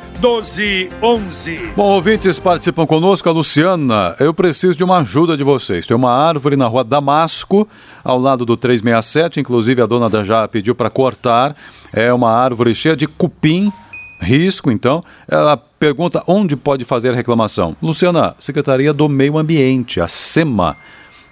Bom, 1.75 1.95
ouvintes 1.95 2.37
participam 2.37 2.85
conosco. 2.85 3.27
A 3.27 3.31
Luciana, 3.31 4.15
eu 4.19 4.31
preciso 4.35 4.77
de 4.77 4.83
uma 4.83 4.99
ajuda 4.99 5.35
de 5.35 5.43
vocês. 5.43 5.87
Tem 5.87 5.97
uma 5.97 6.11
árvore 6.11 6.55
na 6.55 6.67
rua 6.67 6.83
Damasco, 6.83 7.67
ao 8.03 8.19
lado 8.19 8.45
do 8.45 8.55
367. 8.55 9.39
Inclusive, 9.39 9.81
a 9.81 9.87
dona 9.87 10.23
já 10.23 10.47
pediu 10.47 10.75
para 10.75 10.91
cortar. 10.91 11.55
É 11.91 12.13
uma 12.13 12.31
árvore 12.31 12.75
cheia 12.75 12.95
de 12.95 13.07
cupim 13.07 13.73
risco, 14.19 14.69
então, 14.69 15.03
ela 15.27 15.57
pergunta 15.57 16.23
onde 16.27 16.55
pode 16.55 16.85
fazer 16.85 17.09
a 17.09 17.15
reclamação. 17.15 17.75
Luciana, 17.81 18.35
Secretaria 18.37 18.93
do 18.93 19.09
Meio 19.09 19.39
Ambiente, 19.39 19.99
a 19.99 20.07
SEMA. 20.07 20.77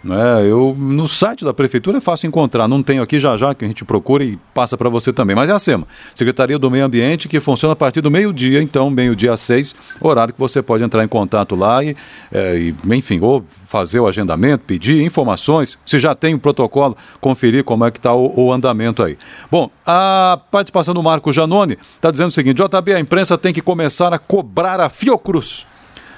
É, 0.06 0.50
eu, 0.50 0.76
no 0.80 1.08
site 1.10 1.44
da 1.44 1.54
prefeitura 1.54 1.98
é 1.98 2.02
fácil 2.02 2.28
encontrar, 2.28 2.70
não 2.70 2.82
tenho 2.82 3.04
aqui 3.04 3.20
já 3.20 3.36
já 3.36 3.54
que 3.54 3.66
a 3.66 3.68
gente 3.68 3.84
procura 3.84 4.24
e 4.24 4.40
passa 4.54 4.78
para 4.78 4.88
você 4.88 5.12
também, 5.12 5.36
mas 5.36 5.50
é 5.50 5.54
a 5.54 5.60
SEMA, 5.60 5.86
Secretaria 6.16 6.58
do 6.58 6.72
Meio 6.72 6.86
Ambiente, 6.86 7.28
que 7.28 7.40
funciona 7.42 7.74
a 7.74 7.76
partir 7.76 8.00
do 8.00 8.10
meio-dia, 8.10 8.62
então 8.62 8.90
meio-dia 8.90 9.36
seis, 9.36 9.76
horário 10.00 10.34
que 10.34 10.40
você 10.40 10.62
pode 10.62 10.86
entrar 10.86 11.04
em 11.04 11.08
contato 11.08 11.54
lá 11.54 11.84
e, 11.84 11.98
é, 12.32 12.58
e, 12.58 12.76
enfim, 12.96 13.20
ou 13.20 13.44
fazer 13.68 14.00
o 14.00 14.08
agendamento, 14.08 14.64
pedir 14.66 15.04
informações, 15.04 15.78
se 15.86 16.00
já 16.00 16.16
tem 16.16 16.34
o 16.34 16.40
protocolo, 16.40 16.96
conferir 17.20 17.66
como 17.66 17.84
é 17.84 17.92
que 17.92 18.00
está 18.00 18.14
o, 18.14 18.34
o, 18.40 18.54
andamento 18.54 19.04
aí. 19.04 19.18
Bom, 19.52 19.70
a 19.86 20.40
participação 20.50 20.94
do 20.94 21.04
Marco 21.04 21.32
Janone 21.34 21.78
está 21.96 22.10
dizendo 22.10 22.30
o 22.30 22.32
seguinte, 22.32 22.58
JB, 22.58 22.94
a 22.94 23.00
imprensa 23.00 23.38
tem 23.38 23.54
que 23.54 23.62
começar 23.62 24.14
a 24.14 24.18
cobrar 24.18 24.80
a 24.80 24.90
Fiocruz 24.90 25.68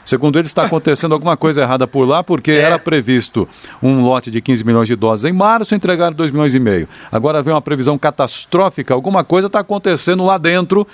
Segundo 0.06 0.38
ele, 0.38 0.48
está 0.48 0.64
acontecendo 0.64 1.14
alguma 1.14 1.38
coisa 1.38 1.62
errada 1.62 1.88
por 1.88 2.08
lá, 2.08 2.24
porque 2.24 2.52
é. 2.52 2.60
era 2.60 2.80
previsto 2.80 3.48
um 3.82 4.02
lote 4.02 4.32
de 4.32 4.42
15 4.42 4.64
milhões 4.64 4.88
de 4.88 4.96
doses 4.96 5.26
em 5.26 5.34
março, 5.34 5.76
entregaram 5.76 6.16
2 6.16 6.32
milhões 6.32 6.54
e 6.54 6.60
meio. 6.60 6.88
Agora 7.12 7.42
vem 7.42 7.54
uma 7.54 7.62
previsão 7.62 7.98
catastrófica, 7.98 8.94
alguma 8.94 9.24
coisa 9.24 9.48
está 9.48 9.60
acontecendo 9.60 10.24
lá 10.24 10.38
dentro 10.38 10.88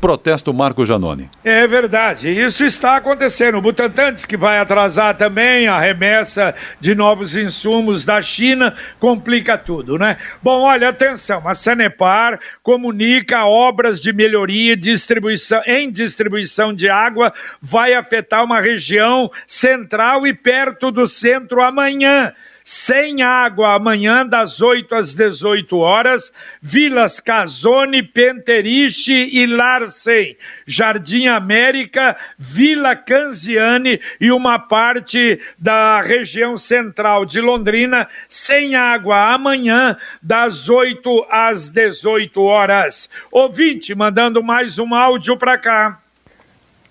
protesto 0.00 0.54
Marco 0.54 0.84
Janone. 0.84 1.28
É 1.44 1.66
verdade, 1.66 2.30
isso 2.30 2.64
está 2.64 2.96
acontecendo. 2.96 3.58
O 3.58 3.60
Butantan 3.60 4.12
diz 4.12 4.24
que 4.24 4.36
vai 4.36 4.58
atrasar 4.58 5.16
também 5.16 5.66
a 5.66 5.78
remessa 5.78 6.54
de 6.80 6.94
novos 6.94 7.36
insumos 7.36 8.04
da 8.04 8.22
China, 8.22 8.74
complica 8.98 9.58
tudo, 9.58 9.98
né? 9.98 10.18
Bom, 10.42 10.62
olha, 10.62 10.88
atenção, 10.88 11.46
a 11.46 11.54
Sanepar 11.54 12.38
comunica 12.62 13.44
obras 13.44 14.00
de 14.00 14.12
melhoria 14.12 14.76
distribuição, 14.76 15.62
em 15.66 15.90
distribuição 15.90 16.72
de 16.72 16.88
água 16.88 17.32
vai 17.60 17.94
afetar 17.94 18.44
uma 18.44 18.60
região 18.60 19.30
central 19.46 20.26
e 20.26 20.32
perto 20.32 20.90
do 20.90 21.06
centro 21.06 21.60
amanhã 21.62 22.32
sem 22.68 23.22
água 23.22 23.76
amanhã 23.76 24.26
das 24.26 24.60
8 24.60 24.94
às 24.94 25.14
18 25.14 25.74
horas, 25.78 26.30
Vilas 26.60 27.18
Casone, 27.18 28.02
Penteriche 28.02 29.14
e 29.14 29.46
Larsen, 29.46 30.36
Jardim 30.66 31.28
América, 31.28 32.14
Vila 32.38 32.94
Canziane 32.94 33.98
e 34.20 34.30
uma 34.30 34.58
parte 34.58 35.40
da 35.58 36.02
região 36.02 36.58
central 36.58 37.24
de 37.24 37.40
Londrina 37.40 38.06
sem 38.28 38.74
água 38.74 39.32
amanhã 39.32 39.96
das 40.22 40.68
8 40.68 41.26
às 41.30 41.70
18 41.70 42.38
horas. 42.42 43.08
Ouvinte, 43.32 43.94
mandando 43.94 44.42
mais 44.42 44.78
um 44.78 44.94
áudio 44.94 45.38
para 45.38 45.56
cá. 45.56 46.02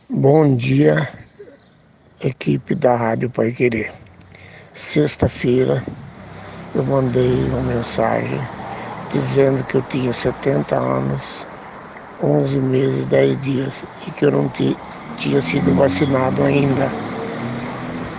Bom 0.10 0.56
dia, 0.56 1.08
equipe 2.20 2.74
da 2.74 2.96
Rádio 2.96 3.30
Pai 3.30 3.52
Querer. 3.52 4.07
Sexta-feira 4.78 5.84
eu 6.76 6.84
mandei 6.86 7.50
uma 7.50 7.64
mensagem 7.64 8.40
dizendo 9.12 9.64
que 9.64 9.78
eu 9.78 9.82
tinha 9.82 10.14
70 10.14 10.78
anos, 10.78 11.48
11 12.22 12.62
meses, 12.62 13.08
10 13.08 13.40
dias 13.40 13.86
e 14.06 14.12
que 14.12 14.26
eu 14.26 14.32
não 14.32 14.48
tinha 15.18 15.42
sido 15.42 15.74
vacinado 15.74 16.44
ainda. 16.44 16.94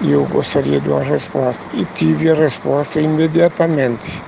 E 0.01 0.11
eu 0.11 0.27
gostaria 0.27 0.81
de 0.81 0.91
uma 0.91 1.05
resposta. 1.05 1.65
E 1.77 1.87
tive 1.95 2.29
a 2.29 2.35
resposta 2.35 3.01
imediatamente. 3.01 4.21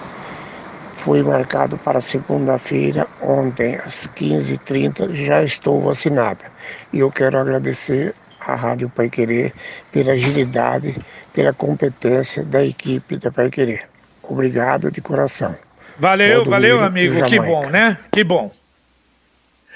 Foi 0.98 1.24
marcado 1.24 1.76
para 1.78 2.00
segunda-feira, 2.00 3.08
ontem, 3.20 3.74
às 3.74 4.06
15h30, 4.06 5.12
já 5.12 5.42
estou 5.42 5.82
vacinada. 5.82 6.44
E 6.92 7.00
eu 7.00 7.10
quero 7.10 7.38
agradecer 7.38 8.14
à 8.52 8.54
Rádio 8.56 8.88
Pai 8.88 9.08
Querer 9.08 9.52
pela 9.92 10.12
agilidade, 10.12 10.96
pela 11.32 11.52
competência 11.52 12.44
da 12.44 12.64
equipe 12.64 13.16
da 13.16 13.30
Pai 13.30 13.50
Querer. 13.50 13.88
Obrigado 14.22 14.90
de 14.90 15.00
coração. 15.00 15.56
Valeu, 15.98 16.44
valeu, 16.44 16.82
amigo. 16.82 17.22
Que 17.24 17.38
bom, 17.38 17.68
né? 17.68 17.98
Que 18.12 18.24
bom. 18.24 18.50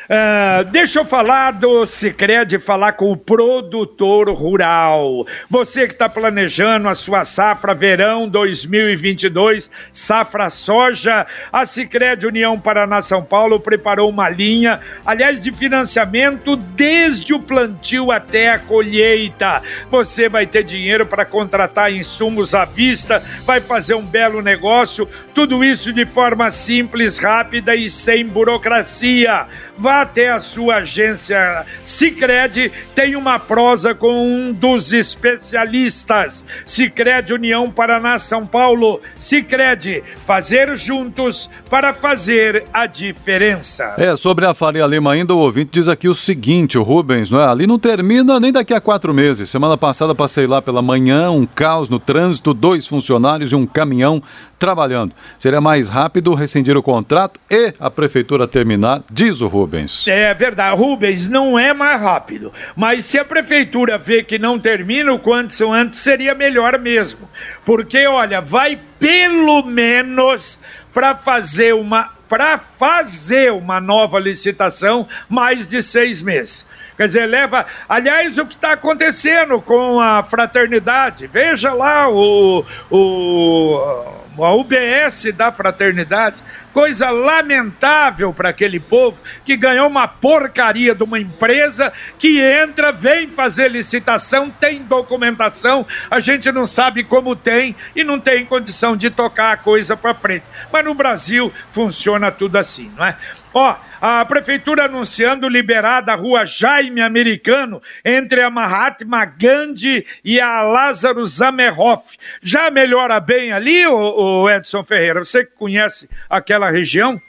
Uh, 0.04 0.64
deixa 0.70 1.00
eu 1.00 1.04
falar 1.04 1.52
do 1.52 1.86
Cicred, 1.86 2.58
falar 2.58 2.92
com 2.92 3.10
o 3.10 3.16
produtor 3.16 4.28
rural. 4.30 5.26
Você 5.48 5.86
que 5.86 5.94
está 5.94 6.10
planejando 6.10 6.90
a 6.90 6.94
sua 6.94 7.24
safra 7.24 7.74
verão 7.74 8.28
2022, 8.28 9.70
safra 9.90 10.50
soja, 10.50 11.26
a 11.50 11.64
Cicred 11.64 12.26
União 12.26 12.60
Paraná 12.60 13.00
São 13.00 13.22
Paulo 13.22 13.58
preparou 13.58 14.10
uma 14.10 14.28
linha, 14.28 14.78
aliás, 15.06 15.40
de 15.40 15.50
financiamento 15.50 16.54
desde 16.54 17.32
o 17.32 17.40
plantio 17.40 18.12
até 18.12 18.50
a 18.50 18.58
colheita. 18.58 19.62
Você 19.90 20.28
vai 20.28 20.46
ter 20.46 20.64
dinheiro 20.64 21.06
para 21.06 21.24
contratar 21.24 21.90
insumos 21.90 22.54
à 22.54 22.66
vista, 22.66 23.22
vai 23.46 23.60
fazer 23.62 23.94
um 23.94 24.04
belo 24.04 24.42
negócio, 24.42 25.08
tudo 25.34 25.64
isso 25.64 25.94
de 25.94 26.04
forma 26.04 26.50
simples, 26.50 27.16
rápida 27.16 27.74
e 27.74 27.88
sem 27.88 28.26
burocracia. 28.26 29.46
Vai 29.78 29.93
vá 29.94 30.02
até 30.02 30.30
a 30.30 30.40
sua 30.40 30.76
agência 30.76 31.64
Sicredi, 31.82 32.72
tem 32.94 33.14
uma 33.14 33.38
prosa 33.38 33.94
com 33.94 34.14
um 34.14 34.52
dos 34.52 34.92
especialistas. 34.92 36.44
Sicredi 36.66 37.32
União 37.32 37.70
Paraná 37.70 38.18
São 38.18 38.46
Paulo. 38.46 39.00
Sicredi, 39.16 40.02
fazer 40.26 40.76
juntos 40.76 41.48
para 41.70 41.92
fazer 41.92 42.64
a 42.72 42.86
diferença. 42.86 43.94
É, 43.96 44.16
sobre 44.16 44.46
a 44.46 44.54
Faria 44.54 44.86
Lima 44.86 45.12
ainda, 45.12 45.34
o 45.34 45.38
ouvinte 45.38 45.70
diz 45.72 45.88
aqui 45.88 46.08
o 46.08 46.14
seguinte, 46.14 46.78
o 46.78 46.82
Rubens, 46.82 47.30
não 47.30 47.40
é? 47.40 47.46
Ali 47.46 47.66
não 47.66 47.78
termina 47.78 48.40
nem 48.40 48.52
daqui 48.52 48.74
a 48.74 48.80
quatro 48.80 49.14
meses. 49.14 49.50
Semana 49.50 49.76
passada 49.76 50.14
passei 50.14 50.46
lá 50.46 50.60
pela 50.60 50.82
manhã, 50.82 51.30
um 51.30 51.46
caos 51.46 51.88
no 51.88 51.98
trânsito, 51.98 52.54
dois 52.54 52.86
funcionários 52.86 53.52
e 53.52 53.56
um 53.56 53.66
caminhão 53.66 54.22
trabalhando. 54.58 55.12
Seria 55.38 55.60
mais 55.60 55.88
rápido 55.88 56.34
rescindir 56.34 56.76
o 56.76 56.82
contrato 56.82 57.38
e 57.50 57.74
a 57.78 57.90
prefeitura 57.90 58.48
terminar, 58.48 59.02
diz 59.10 59.40
o 59.40 59.46
Rubens. 59.48 59.83
É 60.08 60.32
verdade, 60.34 60.76
Rubens, 60.76 61.28
não 61.28 61.58
é 61.58 61.72
mais 61.72 62.00
rápido. 62.00 62.52
Mas 62.74 63.04
se 63.04 63.18
a 63.18 63.24
prefeitura 63.24 63.98
vê 63.98 64.22
que 64.22 64.38
não 64.38 64.58
termina 64.58 65.12
o 65.12 65.18
quanto 65.18 65.72
antes, 65.72 66.00
seria 66.00 66.34
melhor 66.34 66.78
mesmo. 66.78 67.28
Porque, 67.64 68.06
olha, 68.06 68.40
vai 68.40 68.78
pelo 68.98 69.62
menos 69.62 70.58
para 70.92 71.14
fazer 71.14 71.74
uma 71.74 72.14
para 72.28 72.58
fazer 72.58 73.52
uma 73.52 73.80
nova 73.80 74.18
licitação 74.18 75.06
mais 75.28 75.66
de 75.66 75.82
seis 75.82 76.20
meses. 76.20 76.66
Quer 76.96 77.06
dizer, 77.06 77.26
leva. 77.26 77.66
Aliás, 77.88 78.38
o 78.38 78.46
que 78.46 78.54
está 78.54 78.72
acontecendo 78.72 79.60
com 79.60 80.00
a 80.00 80.22
fraternidade? 80.22 81.26
Veja 81.26 81.72
lá 81.72 82.08
o, 82.08 82.64
o 82.90 84.24
a 84.42 84.52
UBS 84.52 85.32
da 85.34 85.52
fraternidade, 85.52 86.42
coisa 86.72 87.10
lamentável 87.10 88.32
para 88.32 88.48
aquele 88.48 88.80
povo 88.80 89.20
que 89.44 89.56
ganhou 89.56 89.86
uma 89.86 90.08
porcaria 90.08 90.94
de 90.94 91.04
uma 91.04 91.20
empresa 91.20 91.92
que 92.18 92.40
entra, 92.40 92.90
vem 92.90 93.28
fazer 93.28 93.70
licitação, 93.70 94.50
tem 94.50 94.82
documentação, 94.82 95.86
a 96.10 96.18
gente 96.18 96.50
não 96.50 96.66
sabe 96.66 97.04
como 97.04 97.36
tem 97.36 97.76
e 97.94 98.02
não 98.02 98.18
tem 98.18 98.44
condição 98.44 98.96
de 98.96 99.10
tocar 99.10 99.52
a 99.52 99.56
coisa 99.56 99.96
para 99.96 100.14
frente. 100.14 100.44
Mas 100.72 100.84
no 100.84 100.94
Brasil 100.94 101.52
funciona 101.70 102.32
tudo 102.32 102.56
assim, 102.56 102.90
não 102.96 103.04
é? 103.04 103.16
Ó, 103.54 103.76
a 104.00 104.24
prefeitura 104.24 104.86
anunciando 104.86 105.48
liberada 105.48 106.12
a 106.12 106.16
rua 106.16 106.44
Jaime 106.44 107.00
Americano 107.00 107.80
entre 108.04 108.42
a 108.42 108.50
Mahatma 108.50 109.24
Gandhi 109.24 110.04
e 110.24 110.40
a 110.40 110.60
Lázaro 110.62 111.24
Zamerhoff. 111.24 112.18
Já 112.42 112.68
melhora 112.68 113.20
bem 113.20 113.52
ali, 113.52 113.86
o, 113.86 114.50
Edson 114.50 114.82
Ferreira? 114.82 115.24
Você 115.24 115.44
que 115.44 115.54
conhece 115.54 116.10
aquela 116.28 116.68
região? 116.68 117.22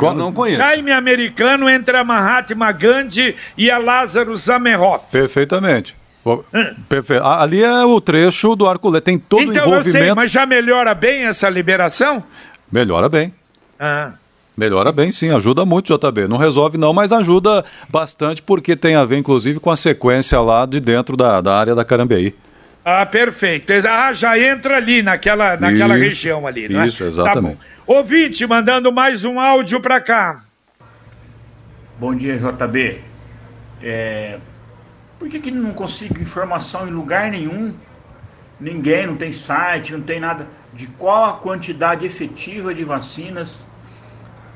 Eu 0.00 0.14
não 0.14 0.32
conheço. 0.32 0.58
Jaime 0.58 0.92
Americano 0.92 1.68
entre 1.68 1.96
a 1.96 2.04
Mahatma 2.04 2.70
Gandhi 2.70 3.36
e 3.58 3.70
a 3.70 3.76
Lázaro 3.76 4.36
Zamerhoff. 4.36 5.10
Perfeitamente. 5.10 5.96
Hum. 6.24 6.74
Ali 7.22 7.62
é 7.64 7.84
o 7.84 8.00
trecho 8.00 8.54
do 8.54 8.68
Arco 8.68 9.00
Tem 9.00 9.18
todo 9.18 9.42
então, 9.42 9.64
o 9.64 9.66
envolvimento. 9.66 9.98
Eu 9.98 10.04
sei, 10.04 10.14
mas 10.14 10.30
já 10.30 10.46
melhora 10.46 10.94
bem 10.94 11.24
essa 11.24 11.48
liberação? 11.48 12.22
Melhora 12.70 13.08
bem. 13.08 13.34
Ah. 13.78 14.12
Melhora 14.60 14.92
bem, 14.92 15.10
sim, 15.10 15.30
ajuda 15.30 15.64
muito, 15.64 15.96
JB. 15.96 16.28
Não 16.28 16.36
resolve 16.36 16.76
não, 16.76 16.92
mas 16.92 17.12
ajuda 17.12 17.64
bastante 17.88 18.42
porque 18.42 18.76
tem 18.76 18.94
a 18.94 19.06
ver, 19.06 19.16
inclusive, 19.16 19.58
com 19.58 19.70
a 19.70 19.76
sequência 19.76 20.38
lá 20.38 20.66
de 20.66 20.78
dentro 20.78 21.16
da, 21.16 21.40
da 21.40 21.54
área 21.56 21.74
da 21.74 21.82
Carambeí. 21.82 22.34
Ah, 22.84 23.06
perfeito. 23.06 23.72
Ah, 23.88 24.12
já 24.12 24.38
entra 24.38 24.76
ali, 24.76 25.02
naquela, 25.02 25.56
naquela 25.56 25.94
isso, 25.94 26.04
região 26.04 26.46
ali, 26.46 26.68
não 26.68 26.82
é? 26.82 26.88
Isso, 26.88 27.02
exatamente. 27.02 27.56
Tá 27.56 27.64
Ouvinte, 27.86 28.46
mandando 28.46 28.92
mais 28.92 29.24
um 29.24 29.40
áudio 29.40 29.80
para 29.80 29.98
cá. 29.98 30.44
Bom 31.98 32.14
dia, 32.14 32.36
JB. 32.36 33.00
É... 33.82 34.36
Por 35.18 35.30
que, 35.30 35.38
que 35.38 35.50
não 35.50 35.72
consigo 35.72 36.20
informação 36.20 36.86
em 36.86 36.90
lugar 36.90 37.30
nenhum? 37.30 37.72
Ninguém, 38.60 39.06
não 39.06 39.16
tem 39.16 39.32
site, 39.32 39.94
não 39.94 40.02
tem 40.02 40.20
nada. 40.20 40.46
De 40.74 40.86
qual 40.86 41.24
a 41.24 41.32
quantidade 41.38 42.04
efetiva 42.04 42.74
de 42.74 42.84
vacinas 42.84 43.69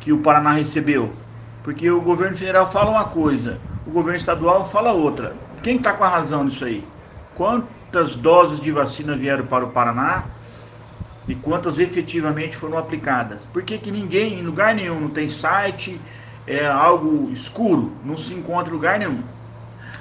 que 0.04 0.12
o 0.12 0.18
Paraná 0.18 0.52
recebeu. 0.52 1.14
Porque 1.62 1.90
o 1.90 2.00
governo 2.02 2.36
federal 2.36 2.70
fala 2.70 2.90
uma 2.90 3.06
coisa, 3.06 3.58
o 3.86 3.90
governo 3.90 4.18
estadual 4.18 4.62
fala 4.66 4.92
outra. 4.92 5.34
Quem 5.62 5.76
está 5.78 5.94
com 5.94 6.04
a 6.04 6.08
razão 6.08 6.44
nisso 6.44 6.66
aí? 6.66 6.86
Quantas 7.34 8.14
doses 8.14 8.60
de 8.60 8.70
vacina 8.70 9.16
vieram 9.16 9.46
para 9.46 9.64
o 9.64 9.70
Paraná 9.70 10.24
e 11.26 11.34
quantas 11.34 11.78
efetivamente 11.78 12.54
foram 12.54 12.76
aplicadas? 12.76 13.38
Por 13.50 13.62
que, 13.62 13.78
que 13.78 13.90
ninguém, 13.90 14.34
em 14.34 14.42
lugar 14.42 14.74
nenhum, 14.74 15.00
não 15.00 15.08
tem 15.08 15.26
site, 15.26 15.98
é 16.46 16.66
algo 16.66 17.30
escuro, 17.32 17.92
não 18.04 18.18
se 18.18 18.34
encontra 18.34 18.70
em 18.70 18.76
lugar 18.76 18.98
nenhum? 18.98 19.22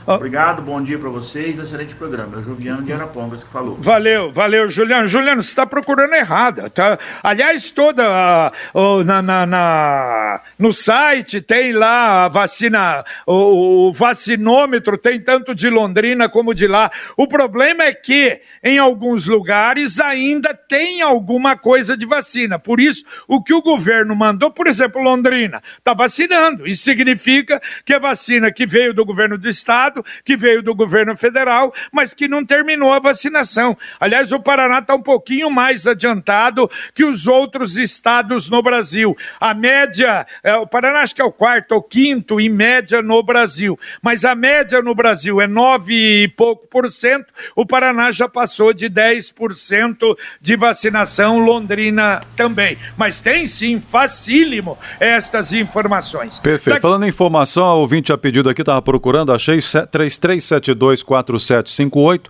Obrigado, 0.05 0.61
bom 0.61 0.81
dia 0.81 0.99
para 0.99 1.09
vocês, 1.09 1.57
excelente 1.57 1.95
programa. 1.95 2.35
É 2.35 2.39
o 2.39 2.43
Juliano 2.43 2.83
de 2.83 2.91
Arapongas 2.91 3.43
que 3.43 3.49
falou. 3.49 3.75
Valeu, 3.79 4.31
valeu, 4.33 4.67
Juliano. 4.67 5.07
Juliano, 5.07 5.41
você 5.41 5.49
está 5.49 5.65
procurando 5.65 6.13
errada. 6.13 6.69
Tá? 6.69 6.99
Aliás, 7.21 7.71
toda 7.71 8.51
uh, 8.73 9.03
na, 9.05 9.21
na, 9.21 9.45
na, 9.45 10.41
no 10.59 10.73
site 10.73 11.39
tem 11.39 11.71
lá 11.71 12.25
a 12.25 12.27
vacina, 12.27 13.05
o, 13.25 13.87
o, 13.87 13.93
vacinômetro 13.93 14.97
tem 14.97 15.21
tanto 15.21 15.55
de 15.55 15.69
Londrina 15.69 16.27
como 16.27 16.53
de 16.53 16.67
lá. 16.67 16.91
O 17.15 17.25
problema 17.25 17.83
é 17.85 17.93
que 17.93 18.41
em 18.61 18.77
alguns 18.77 19.25
lugares 19.25 20.01
ainda 20.01 20.53
tem 20.53 21.01
alguma 21.01 21.55
coisa 21.55 21.95
de 21.95 22.05
vacina. 22.05 22.59
Por 22.59 22.81
isso, 22.81 23.05
o 23.25 23.41
que 23.41 23.53
o 23.53 23.61
governo 23.61 24.13
mandou, 24.13 24.51
por 24.51 24.67
exemplo, 24.67 25.01
Londrina, 25.01 25.63
está 25.77 25.93
vacinando. 25.93 26.67
Isso 26.67 26.83
significa 26.83 27.61
que 27.85 27.93
a 27.93 27.99
vacina 27.99 28.51
que 28.51 28.65
veio 28.65 28.93
do 28.93 29.05
governo 29.05 29.37
do 29.37 29.47
estado 29.47 29.92
Estado, 29.93 30.03
que 30.25 30.35
veio 30.35 30.63
do 30.63 30.73
governo 30.73 31.15
federal, 31.15 31.73
mas 31.91 32.13
que 32.13 32.27
não 32.27 32.43
terminou 32.43 32.91
a 32.91 32.99
vacinação. 32.99 33.77
Aliás, 33.99 34.31
o 34.31 34.39
Paraná 34.39 34.79
está 34.79 34.95
um 34.95 35.01
pouquinho 35.01 35.49
mais 35.51 35.85
adiantado 35.85 36.69
que 36.93 37.05
os 37.05 37.27
outros 37.27 37.77
estados 37.77 38.49
no 38.49 38.61
Brasil. 38.63 39.15
A 39.39 39.53
média, 39.53 40.25
é, 40.43 40.55
o 40.55 40.65
Paraná 40.65 41.01
acho 41.01 41.13
que 41.13 41.21
é 41.21 41.25
o 41.25 41.31
quarto 41.31 41.73
ou 41.73 41.83
quinto 41.83 42.39
em 42.39 42.49
média 42.49 43.01
no 43.01 43.21
Brasil, 43.21 43.79
mas 44.01 44.25
a 44.25 44.33
média 44.33 44.81
no 44.81 44.95
Brasil 44.95 45.39
é 45.39 45.47
nove 45.47 46.23
e 46.23 46.27
pouco 46.29 46.67
por 46.67 46.89
cento, 46.89 47.31
o 47.55 47.65
Paraná 47.65 48.11
já 48.11 48.27
passou 48.27 48.73
de 48.73 48.89
10% 48.89 50.15
de 50.41 50.55
vacinação, 50.55 51.39
Londrina 51.39 52.21
também. 52.35 52.77
Mas 52.97 53.19
tem 53.19 53.45
sim, 53.45 53.79
facílimo, 53.79 54.77
estas 54.99 55.53
informações. 55.53 56.39
Perfeito. 56.39 56.77
Da... 56.77 56.81
Falando 56.81 57.05
em 57.05 57.09
informação, 57.09 57.65
a 57.65 57.75
ouvinte 57.75 58.11
a 58.11 58.17
pedido 58.17 58.49
aqui, 58.49 58.61
estava 58.61 58.81
procurando, 58.81 59.31
achei 59.33 59.59
33724758, 59.91 62.29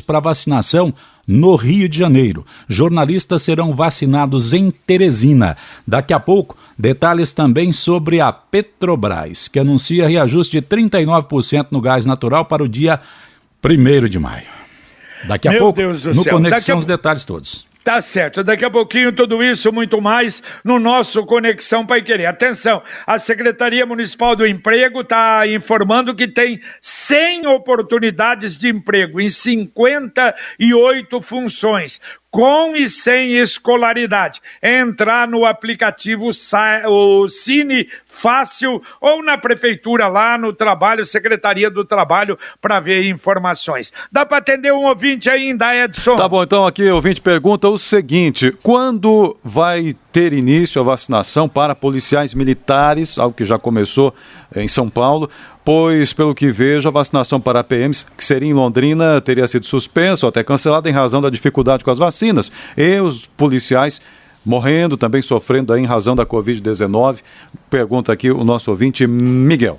para 0.00 0.20
vacinação 0.20 0.92
no 1.26 1.54
Rio 1.56 1.88
de 1.88 1.98
Janeiro. 1.98 2.44
Jornalistas 2.68 3.42
serão 3.42 3.74
vacinados 3.74 4.52
em 4.52 4.70
Teresina. 4.70 5.56
Daqui 5.86 6.12
a 6.12 6.20
pouco, 6.20 6.56
detalhes 6.78 7.32
também 7.32 7.72
sobre 7.72 8.20
a 8.20 8.32
Petrobras, 8.32 9.48
que 9.48 9.58
anuncia 9.58 10.08
reajuste 10.08 10.60
de 10.60 10.66
39% 10.66 11.68
no 11.70 11.80
gás 11.80 12.06
natural 12.06 12.46
para 12.46 12.62
o 12.64 12.68
dia 12.68 13.00
1 13.62 14.08
de 14.08 14.18
maio. 14.18 14.46
Daqui 15.26 15.48
a 15.48 15.52
Meu 15.52 15.60
pouco, 15.60 15.82
no 15.82 16.22
céu. 16.22 16.34
Conexão, 16.34 16.76
a... 16.76 16.78
os 16.78 16.86
detalhes 16.86 17.24
todos. 17.24 17.66
Tá 17.88 18.02
certo. 18.02 18.44
Daqui 18.44 18.66
a 18.66 18.70
pouquinho, 18.70 19.10
tudo 19.10 19.42
isso, 19.42 19.72
muito 19.72 19.98
mais, 19.98 20.42
no 20.62 20.78
nosso 20.78 21.24
Conexão 21.24 21.86
Pai 21.86 22.02
Querer. 22.02 22.26
Atenção, 22.26 22.82
a 23.06 23.18
Secretaria 23.18 23.86
Municipal 23.86 24.36
do 24.36 24.46
Emprego 24.46 25.00
está 25.00 25.48
informando 25.48 26.14
que 26.14 26.28
tem 26.28 26.60
100 26.82 27.46
oportunidades 27.46 28.58
de 28.58 28.68
emprego 28.68 29.18
em 29.18 29.30
58 29.30 31.22
funções 31.22 31.98
com 32.30 32.76
e 32.76 32.88
sem 32.88 33.36
escolaridade. 33.36 34.40
Entrar 34.62 35.28
no 35.28 35.44
aplicativo 35.44 36.30
o 36.86 37.28
Cine 37.28 37.88
Fácil 38.06 38.82
ou 39.00 39.22
na 39.22 39.38
prefeitura 39.38 40.06
lá 40.06 40.36
no 40.36 40.52
trabalho, 40.52 41.06
Secretaria 41.06 41.70
do 41.70 41.84
Trabalho, 41.84 42.38
para 42.60 42.80
ver 42.80 43.08
informações. 43.08 43.92
Dá 44.10 44.26
para 44.26 44.38
atender 44.38 44.72
um 44.72 44.84
ouvinte 44.84 45.30
ainda, 45.30 45.74
Edson? 45.74 46.16
Tá 46.16 46.28
bom, 46.28 46.42
então 46.42 46.66
aqui 46.66 46.82
o 46.90 46.96
ouvinte 46.96 47.20
pergunta 47.20 47.68
o 47.68 47.78
seguinte: 47.78 48.52
quando 48.62 49.36
vai 49.42 49.94
ter 50.18 50.32
início 50.32 50.80
a 50.80 50.84
vacinação 50.84 51.48
para 51.48 51.76
policiais 51.76 52.34
militares, 52.34 53.20
algo 53.20 53.32
que 53.32 53.44
já 53.44 53.56
começou 53.56 54.12
em 54.56 54.66
São 54.66 54.90
Paulo, 54.90 55.30
pois, 55.64 56.12
pelo 56.12 56.34
que 56.34 56.50
vejo, 56.50 56.88
a 56.88 56.90
vacinação 56.90 57.40
para 57.40 57.62
PMs, 57.62 58.04
que 58.16 58.24
seria 58.24 58.48
em 58.48 58.52
Londrina, 58.52 59.20
teria 59.20 59.46
sido 59.46 59.64
suspensa 59.64 60.26
ou 60.26 60.28
até 60.28 60.42
cancelada 60.42 60.90
em 60.90 60.92
razão 60.92 61.20
da 61.20 61.30
dificuldade 61.30 61.84
com 61.84 61.90
as 61.92 61.98
vacinas. 61.98 62.50
E 62.76 63.00
os 63.00 63.26
policiais 63.26 64.00
morrendo, 64.44 64.96
também 64.96 65.22
sofrendo 65.22 65.76
em 65.76 65.86
razão 65.86 66.16
da 66.16 66.26
Covid-19. 66.26 67.20
Pergunta 67.70 68.12
aqui 68.12 68.28
o 68.28 68.42
nosso 68.42 68.72
ouvinte 68.72 69.06
Miguel. 69.06 69.78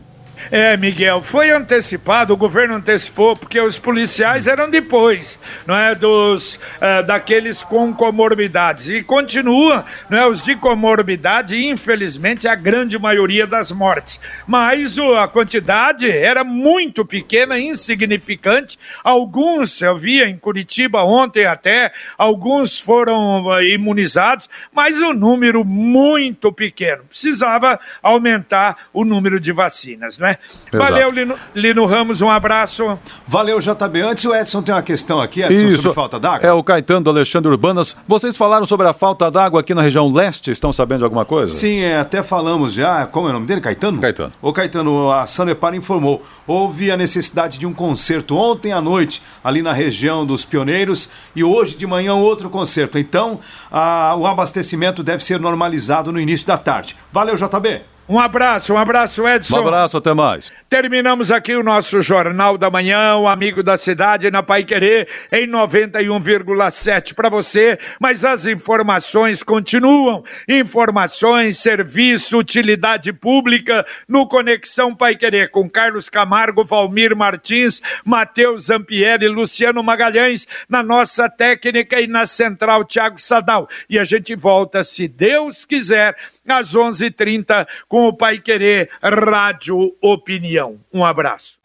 É, 0.52 0.76
Miguel, 0.76 1.22
foi 1.22 1.52
antecipado, 1.52 2.34
o 2.34 2.38
governo 2.38 2.76
antecipou, 2.76 3.36
porque 3.36 3.60
os 3.60 3.78
policiais 3.78 4.48
eram 4.48 4.70
depois, 4.70 5.40
não 5.68 5.76
é, 5.76 5.94
dos, 5.94 6.56
uh, 6.56 7.06
daqueles 7.06 7.64
com 7.64 7.94
comorbidades, 7.94 8.90
e 8.90 9.04
continua, 9.04 9.86
não 10.10 10.18
é, 10.18 10.28
os 10.28 10.42
de 10.42 10.56
comorbidade, 10.56 11.56
infelizmente, 11.64 12.48
a 12.48 12.56
grande 12.56 12.98
maioria 12.98 13.46
das 13.46 13.72
mortes, 13.72 14.20
mas 14.48 14.98
uh, 14.98 15.16
a 15.16 15.28
quantidade 15.28 16.10
era 16.10 16.44
muito 16.44 17.06
pequena, 17.06 17.60
insignificante, 17.60 18.80
alguns, 19.04 19.82
eu 19.82 19.98
vi 19.98 20.24
em 20.24 20.38
Curitiba 20.38 21.04
ontem 21.04 21.46
até, 21.46 21.92
alguns 22.18 22.80
foram 22.80 23.46
uh, 23.46 23.62
imunizados, 23.62 24.50
mas 24.74 25.00
o 25.00 25.10
um 25.10 25.14
número 25.14 25.64
muito 25.64 26.52
pequeno, 26.52 27.04
precisava 27.04 27.80
aumentar 28.02 28.88
o 28.92 29.06
número 29.06 29.40
de 29.40 29.52
vacinas, 29.52 30.18
não 30.18 30.28
é? 30.28 30.29
Valeu, 30.72 31.12
Lino, 31.12 31.36
Lino, 31.56 31.86
Ramos, 31.86 32.22
um 32.22 32.30
abraço. 32.30 32.98
Valeu, 33.28 33.60
JB. 33.60 34.02
Antes 34.02 34.26
o 34.26 34.36
Edson 34.36 34.62
tem 34.62 34.74
uma 34.74 34.82
questão 34.82 35.20
aqui, 35.20 35.42
Edson, 35.42 35.68
Isso. 35.68 35.82
sobre 35.84 35.96
falta 35.96 36.20
d'água. 36.20 36.48
É 36.48 36.52
o 36.52 36.64
Caetano 36.64 37.02
do 37.02 37.10
Alexandre 37.10 37.50
Urbanas. 37.50 37.96
Vocês 38.08 38.38
falaram 38.38 38.66
sobre 38.66 38.88
a 38.88 38.94
falta 38.94 39.30
d'água 39.32 39.62
aqui 39.62 39.74
na 39.74 39.82
região 39.82 40.12
leste, 40.12 40.52
estão 40.52 40.72
sabendo 40.72 41.00
de 41.00 41.04
alguma 41.06 41.26
coisa? 41.26 41.54
Sim, 41.54 41.80
é, 41.80 42.00
até 42.00 42.22
falamos 42.22 42.74
já. 42.74 43.06
Como 43.08 43.28
é 43.28 43.32
o 43.32 43.34
nome 43.34 43.48
dele? 43.48 43.62
Caetano? 43.62 44.00
Caetano. 44.00 44.34
O 44.42 44.54
Caetano, 44.54 45.12
a 45.12 45.26
Sanepar 45.28 45.74
informou. 45.74 46.24
Houve 46.46 46.92
a 46.92 46.98
necessidade 46.98 47.58
de 47.58 47.66
um 47.66 47.74
concerto 47.74 48.36
ontem 48.36 48.72
à 48.72 48.82
noite, 48.82 49.22
ali 49.44 49.62
na 49.62 49.74
região 49.74 50.26
dos 50.26 50.46
Pioneiros, 50.46 51.10
e 51.36 51.44
hoje 51.44 51.78
de 51.78 51.88
manhã 51.88 52.14
outro 52.16 52.50
concerto. 52.50 52.98
Então, 52.98 53.40
a, 53.72 54.16
o 54.18 54.26
abastecimento 54.26 55.04
deve 55.04 55.24
ser 55.24 55.40
normalizado 55.40 56.12
no 56.12 56.20
início 56.20 56.48
da 56.48 56.58
tarde. 56.58 56.96
Valeu, 57.12 57.36
JB. 57.36 57.82
Um 58.10 58.18
abraço, 58.18 58.74
um 58.74 58.78
abraço, 58.78 59.28
Edson. 59.28 59.58
Um 59.58 59.68
abraço, 59.68 59.98
até 59.98 60.16
mais. 60.16 60.52
Terminamos 60.68 61.32
aqui 61.32 61.56
o 61.56 61.62
nosso 61.62 62.02
Jornal 62.02 62.58
da 62.58 62.68
Manhã, 62.68 63.16
o 63.18 63.28
amigo 63.28 63.62
da 63.62 63.78
cidade 63.78 64.32
na 64.32 64.42
Pai 64.42 64.64
Querer, 64.64 65.08
em 65.32 65.48
91,7 65.48 67.14
para 67.14 67.30
você, 67.30 67.78
mas 68.00 68.26
as 68.26 68.48
informações 68.48 69.44
continuam. 69.44 70.24
Informações, 70.48 71.60
serviço, 71.60 72.40
utilidade 72.40 73.14
pública 73.14 73.86
no 74.08 74.28
Conexão 74.28 74.96
Pai 74.96 75.16
Querer 75.16 75.52
com 75.52 75.70
Carlos 75.70 76.10
Camargo, 76.10 76.66
Valmir 76.66 77.16
Martins, 77.16 77.80
Matheus 78.04 78.64
Zampieri, 78.64 79.28
Luciano 79.28 79.84
Magalhães, 79.84 80.48
na 80.68 80.82
nossa 80.82 81.30
técnica 81.30 82.02
e 82.02 82.08
na 82.08 82.26
central 82.26 82.84
Tiago 82.84 83.22
Sadal. 83.22 83.70
E 83.88 84.00
a 84.00 84.04
gente 84.04 84.36
volta, 84.36 84.84
se 84.84 85.08
Deus 85.08 85.64
quiser, 85.64 86.16
às 86.52 86.74
11h30 86.74 87.66
com 87.88 88.08
o 88.08 88.14
Pai 88.14 88.40
Querer 88.40 88.90
Rádio 89.02 89.96
Opinião. 90.02 90.78
Um 90.94 91.06
abraço. 91.06 91.58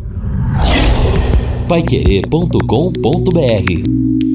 Paiquerê.com.br 1.68 4.33